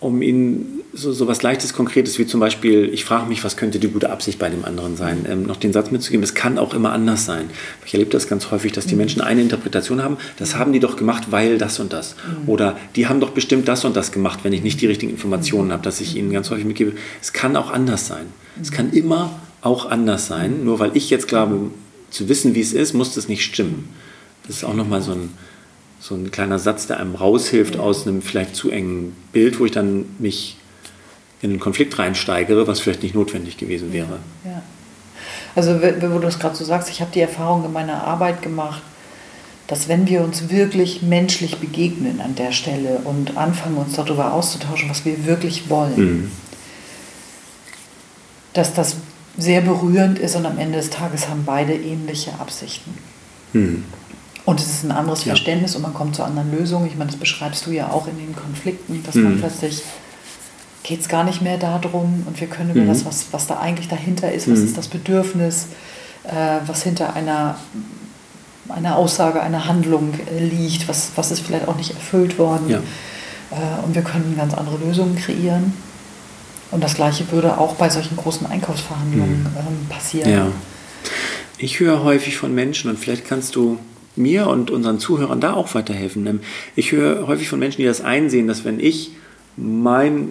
um 0.00 0.22
ihnen 0.22 0.83
so, 0.94 1.12
so 1.12 1.26
was 1.26 1.42
Leichtes, 1.42 1.72
Konkretes 1.72 2.18
wie 2.18 2.26
zum 2.26 2.40
Beispiel, 2.40 2.88
ich 2.92 3.04
frage 3.04 3.28
mich, 3.28 3.42
was 3.42 3.56
könnte 3.56 3.78
die 3.78 3.88
gute 3.88 4.10
Absicht 4.10 4.38
bei 4.38 4.48
dem 4.48 4.64
anderen 4.64 4.96
sein, 4.96 5.26
ähm, 5.28 5.42
noch 5.42 5.56
den 5.56 5.72
Satz 5.72 5.90
mitzugeben, 5.90 6.22
es 6.22 6.34
kann 6.34 6.56
auch 6.58 6.72
immer 6.72 6.92
anders 6.92 7.24
sein. 7.24 7.50
Ich 7.84 7.92
erlebe 7.94 8.10
das 8.10 8.28
ganz 8.28 8.50
häufig, 8.50 8.72
dass 8.72 8.86
die 8.86 8.94
Menschen 8.94 9.20
eine 9.20 9.42
Interpretation 9.42 10.02
haben, 10.02 10.16
das 10.38 10.56
haben 10.56 10.72
die 10.72 10.80
doch 10.80 10.96
gemacht, 10.96 11.24
weil 11.30 11.58
das 11.58 11.80
und 11.80 11.92
das. 11.92 12.14
Oder 12.46 12.76
die 12.94 13.08
haben 13.08 13.20
doch 13.20 13.30
bestimmt 13.30 13.66
das 13.68 13.84
und 13.84 13.96
das 13.96 14.12
gemacht, 14.12 14.40
wenn 14.42 14.52
ich 14.52 14.62
nicht 14.62 14.80
die 14.80 14.86
richtigen 14.86 15.10
Informationen 15.10 15.72
habe, 15.72 15.82
dass 15.82 16.00
ich 16.00 16.16
ihnen 16.16 16.32
ganz 16.32 16.50
häufig 16.50 16.64
mitgebe, 16.64 16.92
es 17.20 17.32
kann 17.32 17.56
auch 17.56 17.70
anders 17.70 18.06
sein. 18.06 18.26
Es 18.62 18.70
kann 18.70 18.92
immer 18.92 19.40
auch 19.62 19.90
anders 19.90 20.26
sein, 20.26 20.64
nur 20.64 20.78
weil 20.78 20.92
ich 20.94 21.10
jetzt 21.10 21.26
glaube, 21.26 21.70
zu 22.10 22.28
wissen, 22.28 22.54
wie 22.54 22.60
es 22.60 22.72
ist, 22.72 22.94
muss 22.94 23.14
das 23.14 23.28
nicht 23.28 23.42
stimmen. 23.42 23.88
Das 24.46 24.56
ist 24.56 24.64
auch 24.64 24.74
nochmal 24.74 25.02
so 25.02 25.12
ein, 25.12 25.30
so 25.98 26.14
ein 26.14 26.30
kleiner 26.30 26.58
Satz, 26.60 26.86
der 26.86 27.00
einem 27.00 27.16
raushilft 27.16 27.78
aus 27.78 28.06
einem 28.06 28.22
vielleicht 28.22 28.54
zu 28.54 28.70
engen 28.70 29.16
Bild, 29.32 29.58
wo 29.58 29.64
ich 29.64 29.72
dann 29.72 30.04
mich 30.18 30.56
in 31.42 31.50
einen 31.50 31.60
Konflikt 31.60 31.98
reinsteigere, 31.98 32.66
was 32.66 32.80
vielleicht 32.80 33.02
nicht 33.02 33.14
notwendig 33.14 33.56
gewesen 33.56 33.92
wäre. 33.92 34.18
Ja. 34.44 34.62
Also 35.54 35.80
wo 35.80 36.18
du 36.18 36.26
es 36.26 36.38
gerade 36.38 36.56
so 36.56 36.64
sagst, 36.64 36.90
ich 36.90 37.00
habe 37.00 37.10
die 37.12 37.20
Erfahrung 37.20 37.64
in 37.64 37.72
meiner 37.72 38.04
Arbeit 38.04 38.42
gemacht, 38.42 38.82
dass 39.66 39.88
wenn 39.88 40.06
wir 40.06 40.22
uns 40.22 40.50
wirklich 40.50 41.02
menschlich 41.02 41.58
begegnen 41.58 42.20
an 42.20 42.34
der 42.34 42.52
Stelle 42.52 42.98
und 43.04 43.36
anfangen 43.36 43.76
uns 43.76 43.94
darüber 43.94 44.32
auszutauschen, 44.32 44.90
was 44.90 45.04
wir 45.04 45.24
wirklich 45.26 45.70
wollen, 45.70 45.96
mhm. 45.96 46.30
dass 48.52 48.74
das 48.74 48.96
sehr 49.38 49.62
berührend 49.62 50.18
ist 50.18 50.36
und 50.36 50.46
am 50.46 50.58
Ende 50.58 50.78
des 50.78 50.90
Tages 50.90 51.28
haben 51.28 51.44
beide 51.44 51.74
ähnliche 51.74 52.32
Absichten. 52.38 52.94
Mhm. 53.52 53.84
Und 54.44 54.60
es 54.60 54.66
ist 54.66 54.84
ein 54.84 54.92
anderes 54.92 55.24
ja. 55.24 55.30
Verständnis 55.30 55.74
und 55.74 55.82
man 55.82 55.94
kommt 55.94 56.16
zu 56.16 56.22
anderen 56.22 56.56
Lösungen. 56.56 56.86
Ich 56.86 56.96
meine, 56.96 57.10
das 57.10 57.18
beschreibst 57.18 57.66
du 57.66 57.70
ja 57.70 57.90
auch 57.90 58.06
in 58.06 58.18
den 58.18 58.36
Konflikten, 58.36 59.02
dass 59.04 59.14
mhm. 59.14 59.24
man 59.24 59.38
plötzlich 59.38 59.82
geht 60.84 61.00
es 61.00 61.08
gar 61.08 61.24
nicht 61.24 61.42
mehr 61.42 61.56
darum 61.56 62.24
und 62.26 62.40
wir 62.40 62.46
können 62.46 62.70
über 62.70 62.82
mhm. 62.82 62.88
das, 62.88 63.04
was, 63.04 63.26
was 63.32 63.48
da 63.48 63.58
eigentlich 63.58 63.88
dahinter 63.88 64.30
ist, 64.30 64.48
was 64.48 64.60
mhm. 64.60 64.66
ist 64.66 64.78
das 64.78 64.86
Bedürfnis, 64.86 65.68
äh, 66.24 66.60
was 66.66 66.84
hinter 66.84 67.14
einer, 67.14 67.56
einer 68.68 68.96
Aussage, 68.96 69.42
einer 69.42 69.66
Handlung 69.66 70.12
äh, 70.30 70.44
liegt, 70.44 70.86
was, 70.86 71.12
was 71.16 71.32
ist 71.32 71.40
vielleicht 71.40 71.66
auch 71.66 71.76
nicht 71.76 71.90
erfüllt 71.90 72.38
worden. 72.38 72.68
Ja. 72.68 72.78
Äh, 73.50 73.84
und 73.84 73.94
wir 73.94 74.02
können 74.02 74.34
ganz 74.36 74.52
andere 74.52 74.76
Lösungen 74.76 75.16
kreieren. 75.16 75.72
Und 76.70 76.84
das 76.84 76.94
Gleiche 76.94 77.30
würde 77.32 77.56
auch 77.58 77.76
bei 77.76 77.88
solchen 77.88 78.16
großen 78.16 78.46
Einkaufsverhandlungen 78.46 79.40
mhm. 79.40 79.46
ähm, 79.56 79.88
passieren. 79.88 80.30
Ja. 80.30 80.46
Ich 81.56 81.80
höre 81.80 82.04
häufig 82.04 82.36
von 82.36 82.54
Menschen, 82.54 82.90
und 82.90 82.98
vielleicht 82.98 83.26
kannst 83.26 83.56
du 83.56 83.78
mir 84.16 84.48
und 84.48 84.70
unseren 84.70 84.98
Zuhörern 84.98 85.40
da 85.40 85.54
auch 85.54 85.74
weiterhelfen. 85.74 86.40
Ich 86.76 86.92
höre 86.92 87.26
häufig 87.26 87.48
von 87.48 87.58
Menschen, 87.58 87.78
die 87.78 87.86
das 87.86 88.02
einsehen, 88.02 88.48
dass 88.48 88.64
wenn 88.64 88.80
ich 88.80 89.12
mein 89.56 90.30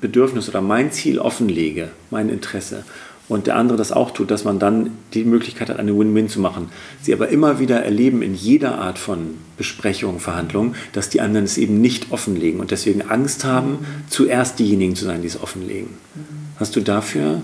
Bedürfnis 0.00 0.48
oder 0.48 0.60
mein 0.60 0.92
Ziel 0.92 1.18
offenlege, 1.18 1.90
mein 2.10 2.28
Interesse, 2.28 2.84
und 3.28 3.46
der 3.46 3.56
andere 3.56 3.76
das 3.76 3.92
auch 3.92 4.10
tut, 4.10 4.30
dass 4.30 4.44
man 4.44 4.58
dann 4.58 4.90
die 5.12 5.24
Möglichkeit 5.24 5.68
hat, 5.68 5.78
eine 5.78 5.96
Win-Win 5.96 6.28
zu 6.28 6.40
machen. 6.40 6.70
Sie 7.02 7.12
aber 7.12 7.28
immer 7.28 7.58
wieder 7.58 7.84
erleben 7.84 8.22
in 8.22 8.34
jeder 8.34 8.78
Art 8.78 8.98
von 8.98 9.36
Besprechung, 9.58 10.18
Verhandlung, 10.18 10.74
dass 10.92 11.10
die 11.10 11.20
anderen 11.20 11.44
es 11.44 11.58
eben 11.58 11.80
nicht 11.80 12.10
offenlegen 12.10 12.58
und 12.58 12.70
deswegen 12.70 13.02
Angst 13.02 13.44
haben, 13.44 13.72
mhm. 13.72 13.86
zuerst 14.08 14.58
diejenigen 14.58 14.96
zu 14.96 15.04
sein, 15.04 15.20
die 15.20 15.28
es 15.28 15.40
offenlegen. 15.40 15.90
Mhm. 16.14 16.22
Hast 16.58 16.74
du 16.74 16.80
dafür 16.80 17.42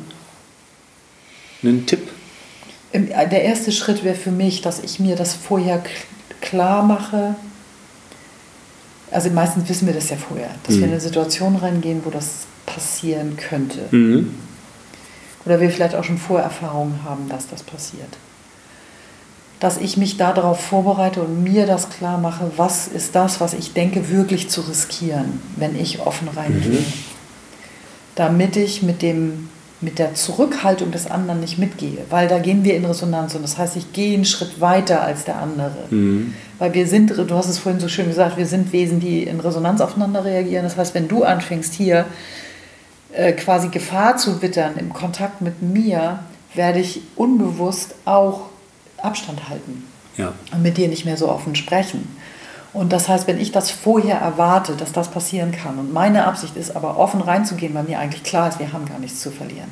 einen 1.62 1.84
Tipp? 1.84 2.00
Äh, 2.92 3.28
der 3.28 3.42
erste 3.42 3.70
Schritt 3.70 4.04
wäre 4.04 4.16
für 4.16 4.30
mich, 4.30 4.62
dass 4.62 4.82
ich 4.82 5.00
mir 5.00 5.16
das 5.16 5.34
vorher 5.34 5.84
klar 6.40 6.82
mache, 6.82 7.36
also 9.14 9.30
meistens 9.30 9.68
wissen 9.68 9.86
wir 9.86 9.94
das 9.94 10.10
ja 10.10 10.16
vorher, 10.16 10.50
dass 10.64 10.74
mhm. 10.74 10.80
wir 10.80 10.86
in 10.86 10.92
eine 10.92 11.00
Situation 11.00 11.56
reingehen, 11.56 12.02
wo 12.04 12.10
das 12.10 12.46
passieren 12.66 13.36
könnte. 13.36 13.78
Mhm. 13.90 14.34
Oder 15.46 15.60
wir 15.60 15.70
vielleicht 15.70 15.94
auch 15.94 16.02
schon 16.02 16.18
Vorerfahrungen 16.18 17.04
haben, 17.04 17.28
dass 17.28 17.48
das 17.48 17.62
passiert. 17.62 18.18
Dass 19.60 19.78
ich 19.78 19.96
mich 19.96 20.16
darauf 20.16 20.60
vorbereite 20.60 21.22
und 21.22 21.44
mir 21.44 21.66
das 21.66 21.90
klar 21.90 22.18
mache, 22.18 22.50
was 22.56 22.88
ist 22.88 23.14
das, 23.14 23.40
was 23.40 23.54
ich 23.54 23.72
denke, 23.72 24.10
wirklich 24.10 24.50
zu 24.50 24.62
riskieren, 24.62 25.40
wenn 25.56 25.78
ich 25.78 26.00
offen 26.00 26.28
reingehe. 26.28 26.80
Mhm. 26.80 26.92
Damit 28.16 28.56
ich 28.56 28.82
mit 28.82 29.00
dem 29.00 29.48
mit 29.84 29.98
der 29.98 30.14
Zurückhaltung 30.14 30.90
des 30.90 31.10
anderen 31.10 31.40
nicht 31.40 31.58
mitgehe, 31.58 31.98
weil 32.10 32.26
da 32.28 32.38
gehen 32.38 32.64
wir 32.64 32.74
in 32.74 32.84
Resonanz 32.84 33.34
und 33.34 33.42
das 33.42 33.58
heißt, 33.58 33.76
ich 33.76 33.92
gehe 33.92 34.14
einen 34.14 34.24
Schritt 34.24 34.60
weiter 34.60 35.02
als 35.02 35.24
der 35.24 35.36
andere. 35.36 35.86
Mhm. 35.90 36.34
Weil 36.58 36.74
wir 36.74 36.86
sind, 36.86 37.10
du 37.10 37.34
hast 37.34 37.48
es 37.48 37.58
vorhin 37.58 37.80
so 37.80 37.88
schön 37.88 38.08
gesagt, 38.08 38.36
wir 38.36 38.46
sind 38.46 38.72
Wesen, 38.72 39.00
die 39.00 39.24
in 39.24 39.40
Resonanz 39.40 39.80
aufeinander 39.80 40.24
reagieren. 40.24 40.64
Das 40.64 40.76
heißt, 40.76 40.94
wenn 40.94 41.08
du 41.08 41.24
anfängst 41.24 41.74
hier 41.74 42.06
äh, 43.12 43.32
quasi 43.32 43.68
Gefahr 43.68 44.16
zu 44.16 44.40
wittern 44.40 44.74
im 44.78 44.92
Kontakt 44.92 45.40
mit 45.40 45.62
mir, 45.62 46.20
werde 46.54 46.80
ich 46.80 47.00
unbewusst 47.16 47.94
auch 48.04 48.42
Abstand 48.98 49.48
halten 49.48 49.84
ja. 50.16 50.32
und 50.52 50.62
mit 50.62 50.76
dir 50.76 50.88
nicht 50.88 51.04
mehr 51.04 51.16
so 51.16 51.28
offen 51.28 51.54
sprechen. 51.54 52.08
Und 52.74 52.92
das 52.92 53.08
heißt, 53.08 53.28
wenn 53.28 53.40
ich 53.40 53.52
das 53.52 53.70
vorher 53.70 54.18
erwarte, 54.18 54.74
dass 54.74 54.90
das 54.90 55.08
passieren 55.08 55.52
kann 55.52 55.78
und 55.78 55.92
meine 55.92 56.26
Absicht 56.26 56.56
ist 56.56 56.74
aber 56.74 56.98
offen 56.98 57.20
reinzugehen, 57.20 57.72
weil 57.72 57.84
mir 57.84 58.00
eigentlich 58.00 58.24
klar 58.24 58.48
ist, 58.48 58.58
wir 58.58 58.72
haben 58.72 58.84
gar 58.84 58.98
nichts 58.98 59.20
zu 59.20 59.30
verlieren. 59.30 59.70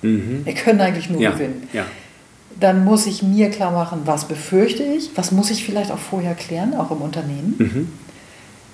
Mhm. 0.00 0.46
Wir 0.46 0.54
können 0.54 0.80
eigentlich 0.80 1.10
nur 1.10 1.20
ja. 1.20 1.32
gewinnen. 1.32 1.68
Ja. 1.72 1.84
Dann 2.58 2.84
muss 2.84 3.06
ich 3.06 3.24
mir 3.24 3.50
klar 3.50 3.72
machen, 3.72 4.02
was 4.04 4.26
befürchte 4.26 4.84
ich, 4.84 5.10
was 5.16 5.32
muss 5.32 5.50
ich 5.50 5.64
vielleicht 5.64 5.90
auch 5.90 5.98
vorher 5.98 6.34
klären, 6.34 6.74
auch 6.76 6.92
im 6.92 6.98
Unternehmen. 6.98 7.56
Mhm. 7.58 7.88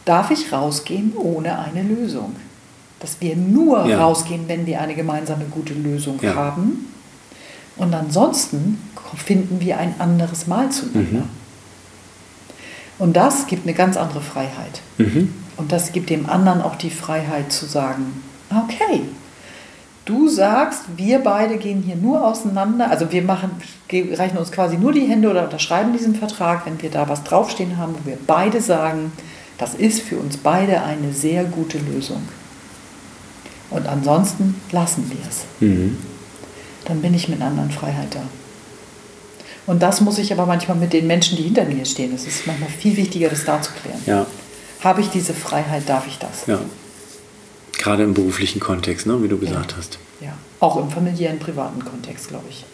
Darf 0.04 0.30
ich 0.30 0.52
rausgehen 0.52 1.14
ohne 1.16 1.58
eine 1.58 1.82
Lösung? 1.82 2.36
Dass 3.00 3.20
wir 3.20 3.36
nur 3.36 3.86
ja. 3.86 4.04
rausgehen, 4.04 4.48
wenn 4.48 4.66
wir 4.66 4.82
eine 4.82 4.94
gemeinsame 4.94 5.46
gute 5.46 5.72
Lösung 5.72 6.20
haben. 6.22 6.92
Und 7.76 7.94
ansonsten 7.94 8.78
finden 9.16 9.60
wir 9.60 9.78
ein 9.78 9.94
anderes 9.98 10.46
Mal 10.46 10.70
zueinander. 10.70 11.20
Mhm. 11.20 11.41
Und 13.02 13.14
das 13.14 13.48
gibt 13.48 13.66
eine 13.66 13.74
ganz 13.74 13.96
andere 13.96 14.20
Freiheit. 14.20 14.80
Mhm. 14.96 15.34
Und 15.56 15.72
das 15.72 15.90
gibt 15.90 16.08
dem 16.08 16.30
anderen 16.30 16.62
auch 16.62 16.76
die 16.76 16.88
Freiheit 16.88 17.50
zu 17.50 17.66
sagen, 17.66 18.22
okay, 18.48 19.00
du 20.04 20.28
sagst, 20.28 20.84
wir 20.96 21.18
beide 21.18 21.56
gehen 21.56 21.82
hier 21.82 21.96
nur 21.96 22.24
auseinander, 22.24 22.92
also 22.92 23.10
wir 23.10 23.22
machen, 23.22 23.50
reichen 23.90 24.38
uns 24.38 24.52
quasi 24.52 24.76
nur 24.76 24.92
die 24.92 25.00
Hände 25.00 25.28
oder 25.28 25.42
unterschreiben 25.42 25.92
diesen 25.92 26.14
Vertrag, 26.14 26.64
wenn 26.64 26.80
wir 26.80 26.90
da 26.90 27.08
was 27.08 27.24
draufstehen 27.24 27.76
haben, 27.76 27.96
wo 28.00 28.08
wir 28.08 28.18
beide 28.24 28.60
sagen, 28.60 29.10
das 29.58 29.74
ist 29.74 30.02
für 30.02 30.18
uns 30.18 30.36
beide 30.36 30.84
eine 30.84 31.12
sehr 31.12 31.42
gute 31.42 31.78
Lösung. 31.78 32.22
Und 33.70 33.88
ansonsten 33.88 34.60
lassen 34.70 35.10
wir 35.10 35.28
es. 35.28 35.40
Mhm. 35.58 35.98
Dann 36.84 37.02
bin 37.02 37.14
ich 37.14 37.28
mit 37.28 37.40
einer 37.40 37.50
anderen 37.50 37.72
Freiheit 37.72 38.14
da. 38.14 38.22
Und 39.66 39.82
das 39.82 40.00
muss 40.00 40.18
ich 40.18 40.32
aber 40.32 40.46
manchmal 40.46 40.76
mit 40.76 40.92
den 40.92 41.06
Menschen, 41.06 41.36
die 41.36 41.44
hinter 41.44 41.64
mir 41.64 41.84
stehen. 41.84 42.14
Es 42.14 42.26
ist 42.26 42.46
manchmal 42.46 42.68
viel 42.68 42.96
wichtiger, 42.96 43.28
das 43.28 43.44
da 43.44 43.62
zu 43.62 43.72
klären. 43.72 44.00
Ja. 44.06 44.26
Habe 44.82 45.00
ich 45.00 45.08
diese 45.08 45.34
Freiheit, 45.34 45.88
darf 45.88 46.06
ich 46.06 46.18
das? 46.18 46.46
Ja. 46.46 46.60
Gerade 47.78 48.02
im 48.02 48.14
beruflichen 48.14 48.60
Kontext, 48.60 49.06
ne, 49.06 49.22
wie 49.22 49.28
du 49.28 49.38
gesagt 49.38 49.72
ja. 49.72 49.78
hast. 49.78 49.98
Ja, 50.20 50.34
auch 50.60 50.76
im 50.76 50.90
familiären, 50.90 51.38
privaten 51.38 51.84
Kontext, 51.84 52.28
glaube 52.28 52.44
ich. 52.48 52.64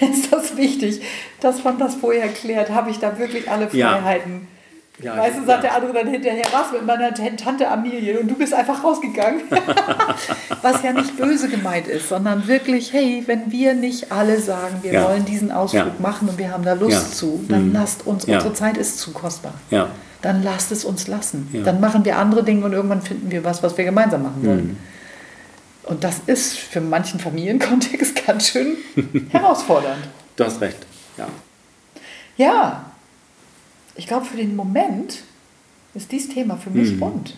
ist 0.12 0.32
das 0.32 0.56
wichtig, 0.56 1.00
dass 1.40 1.64
man 1.64 1.78
das 1.78 1.94
vorher 1.94 2.28
klärt? 2.28 2.70
Habe 2.70 2.90
ich 2.90 2.98
da 2.98 3.18
wirklich 3.18 3.50
alle 3.50 3.68
Freiheiten? 3.68 4.32
Ja 4.32 4.57
ja, 5.00 5.16
weißt 5.16 5.38
du, 5.38 5.44
sagt 5.44 5.62
der 5.62 5.76
andere 5.76 5.92
dann 5.92 6.08
hinterher, 6.08 6.46
was 6.50 6.72
mit 6.72 6.84
meiner 6.84 7.14
Tante 7.14 7.68
Amelie 7.68 8.18
und 8.18 8.28
du 8.28 8.34
bist 8.34 8.52
einfach 8.52 8.82
rausgegangen. 8.82 9.42
was 10.62 10.82
ja 10.82 10.92
nicht 10.92 11.16
böse 11.16 11.48
gemeint 11.48 11.86
ist, 11.86 12.08
sondern 12.08 12.48
wirklich, 12.48 12.92
hey, 12.92 13.22
wenn 13.26 13.52
wir 13.52 13.74
nicht 13.74 14.10
alle 14.10 14.40
sagen, 14.40 14.78
wir 14.82 14.92
ja. 14.92 15.08
wollen 15.08 15.24
diesen 15.24 15.52
Ausflug 15.52 15.86
ja. 15.86 15.92
machen 15.98 16.28
und 16.28 16.38
wir 16.38 16.50
haben 16.50 16.64
da 16.64 16.72
Lust 16.72 17.16
zu, 17.16 17.44
dann 17.48 17.68
mhm. 17.68 17.74
lasst 17.74 18.06
uns, 18.06 18.24
unsere 18.24 18.52
Zeit 18.54 18.76
ist 18.76 18.98
zu 18.98 19.12
kostbar. 19.12 19.54
Dann 20.20 20.42
lasst 20.42 20.72
es 20.72 20.84
uns 20.84 21.06
lassen. 21.06 21.48
Dann 21.64 21.80
machen 21.80 22.04
wir 22.04 22.18
andere 22.18 22.42
Dinge 22.42 22.64
und 22.64 22.72
irgendwann 22.72 23.02
finden 23.02 23.30
wir 23.30 23.44
was, 23.44 23.62
was 23.62 23.78
wir 23.78 23.84
gemeinsam 23.84 24.24
machen 24.24 24.44
wollen. 24.44 24.66
Mhm. 24.66 24.76
Und 25.84 26.04
das 26.04 26.20
ist 26.26 26.58
für 26.58 26.80
manchen 26.80 27.18
Familienkontext 27.20 28.26
ganz 28.26 28.48
schön 28.48 28.76
herausfordernd. 29.30 30.08
Du 30.36 30.44
hast 30.44 30.60
recht, 30.60 30.78
ja. 31.16 31.26
Ja, 32.36 32.87
ich 33.98 34.06
glaube, 34.06 34.24
für 34.24 34.36
den 34.36 34.56
Moment 34.56 35.24
ist 35.92 36.12
dieses 36.12 36.32
Thema 36.32 36.56
für 36.56 36.70
mich 36.70 36.92
hm. 36.92 37.02
rund. 37.02 37.36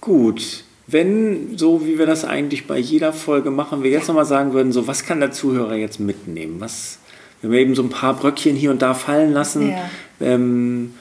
Gut. 0.00 0.64
Wenn, 0.88 1.56
so 1.56 1.86
wie 1.86 1.98
wir 1.98 2.06
das 2.06 2.24
eigentlich 2.24 2.66
bei 2.66 2.76
jeder 2.76 3.12
Folge 3.12 3.52
machen, 3.52 3.84
wir 3.84 3.90
jetzt 3.90 4.08
nochmal 4.08 4.24
sagen 4.26 4.52
würden, 4.52 4.72
so 4.72 4.88
was 4.88 5.04
kann 5.04 5.20
der 5.20 5.30
Zuhörer 5.30 5.76
jetzt 5.76 6.00
mitnehmen? 6.00 6.56
Was, 6.58 6.98
wenn 7.40 7.52
wir 7.52 7.60
eben 7.60 7.76
so 7.76 7.82
ein 7.84 7.90
paar 7.90 8.14
Bröckchen 8.14 8.56
hier 8.56 8.72
und 8.72 8.82
da 8.82 8.94
fallen 8.94 9.32
lassen, 9.32 9.70
ja. 9.70 9.88
ähm, 10.20 10.94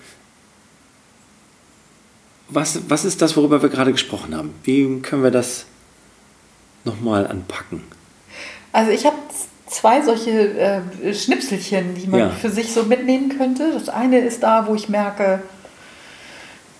was, 2.49 2.82
was 2.88 3.05
ist 3.05 3.23
das, 3.23 3.36
worüber 3.36 3.63
wir 3.63 3.69
gerade 3.69 3.91
gesprochen 3.91 4.36
haben? 4.36 4.53
Wie 4.63 4.99
können 4.99 5.23
wir 5.23 5.32
das 5.32 5.65
nochmal 6.86 7.25
anpacken? 7.25 7.82
Also 8.71 8.91
ich 8.91 9.08
habe 9.08 9.17
zwei 9.80 10.02
solche 10.02 10.58
äh, 10.58 11.13
Schnipselchen, 11.13 11.96
die 11.96 12.08
man 12.08 12.20
ja. 12.20 12.30
für 12.30 12.50
sich 12.50 12.74
so 12.74 12.84
mitnehmen 12.84 13.30
könnte. 13.38 13.72
Das 13.74 13.88
eine 13.88 14.20
ist 14.20 14.44
da, 14.44 14.68
wo 14.68 14.76
ich 14.76 14.89
merke, 14.89 15.42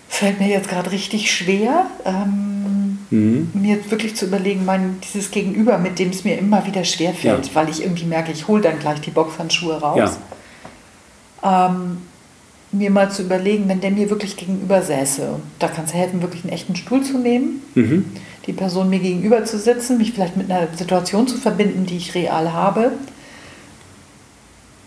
fällt 0.08 0.38
mir 0.38 0.48
jetzt 0.48 0.68
gerade 0.68 0.92
richtig 0.92 1.30
schwer, 1.32 1.86
ähm, 2.04 2.98
mhm. 3.10 3.50
mir 3.54 3.90
wirklich 3.90 4.16
zu 4.16 4.26
überlegen, 4.26 4.64
mein, 4.64 4.98
dieses 5.00 5.30
Gegenüber, 5.30 5.78
mit 5.78 5.98
dem 5.98 6.10
es 6.10 6.24
mir 6.24 6.36
immer 6.36 6.66
wieder 6.66 6.84
schwer 6.84 7.14
fällt, 7.14 7.46
ja. 7.46 7.54
weil 7.54 7.70
ich 7.70 7.82
irgendwie 7.82 8.04
merke, 8.04 8.32
ich 8.32 8.48
hole 8.48 8.60
dann 8.60 8.78
gleich 8.78 9.00
die 9.00 9.10
Boxhandschuhe 9.10 9.80
raus. 9.80 10.18
Ja. 11.42 11.70
Ähm, 11.70 11.98
mir 12.72 12.90
mal 12.90 13.10
zu 13.10 13.22
überlegen, 13.22 13.68
wenn 13.68 13.80
der 13.80 13.90
mir 13.90 14.10
wirklich 14.10 14.36
gegenüber 14.36 14.82
säße, 14.82 15.22
und 15.30 15.42
da 15.58 15.68
kann 15.68 15.86
es 15.86 15.94
helfen, 15.94 16.22
wirklich 16.22 16.44
einen 16.44 16.52
echten 16.52 16.76
Stuhl 16.76 17.02
zu 17.02 17.18
nehmen, 17.18 17.62
mhm. 17.74 18.04
Die 18.50 18.56
Person 18.56 18.90
mir 18.90 18.98
gegenüber 18.98 19.44
zu 19.44 19.58
sitzen, 19.60 19.96
mich 19.96 20.12
vielleicht 20.12 20.36
mit 20.36 20.50
einer 20.50 20.66
Situation 20.76 21.28
zu 21.28 21.36
verbinden, 21.36 21.86
die 21.86 21.96
ich 21.96 22.16
real 22.16 22.52
habe. 22.52 22.90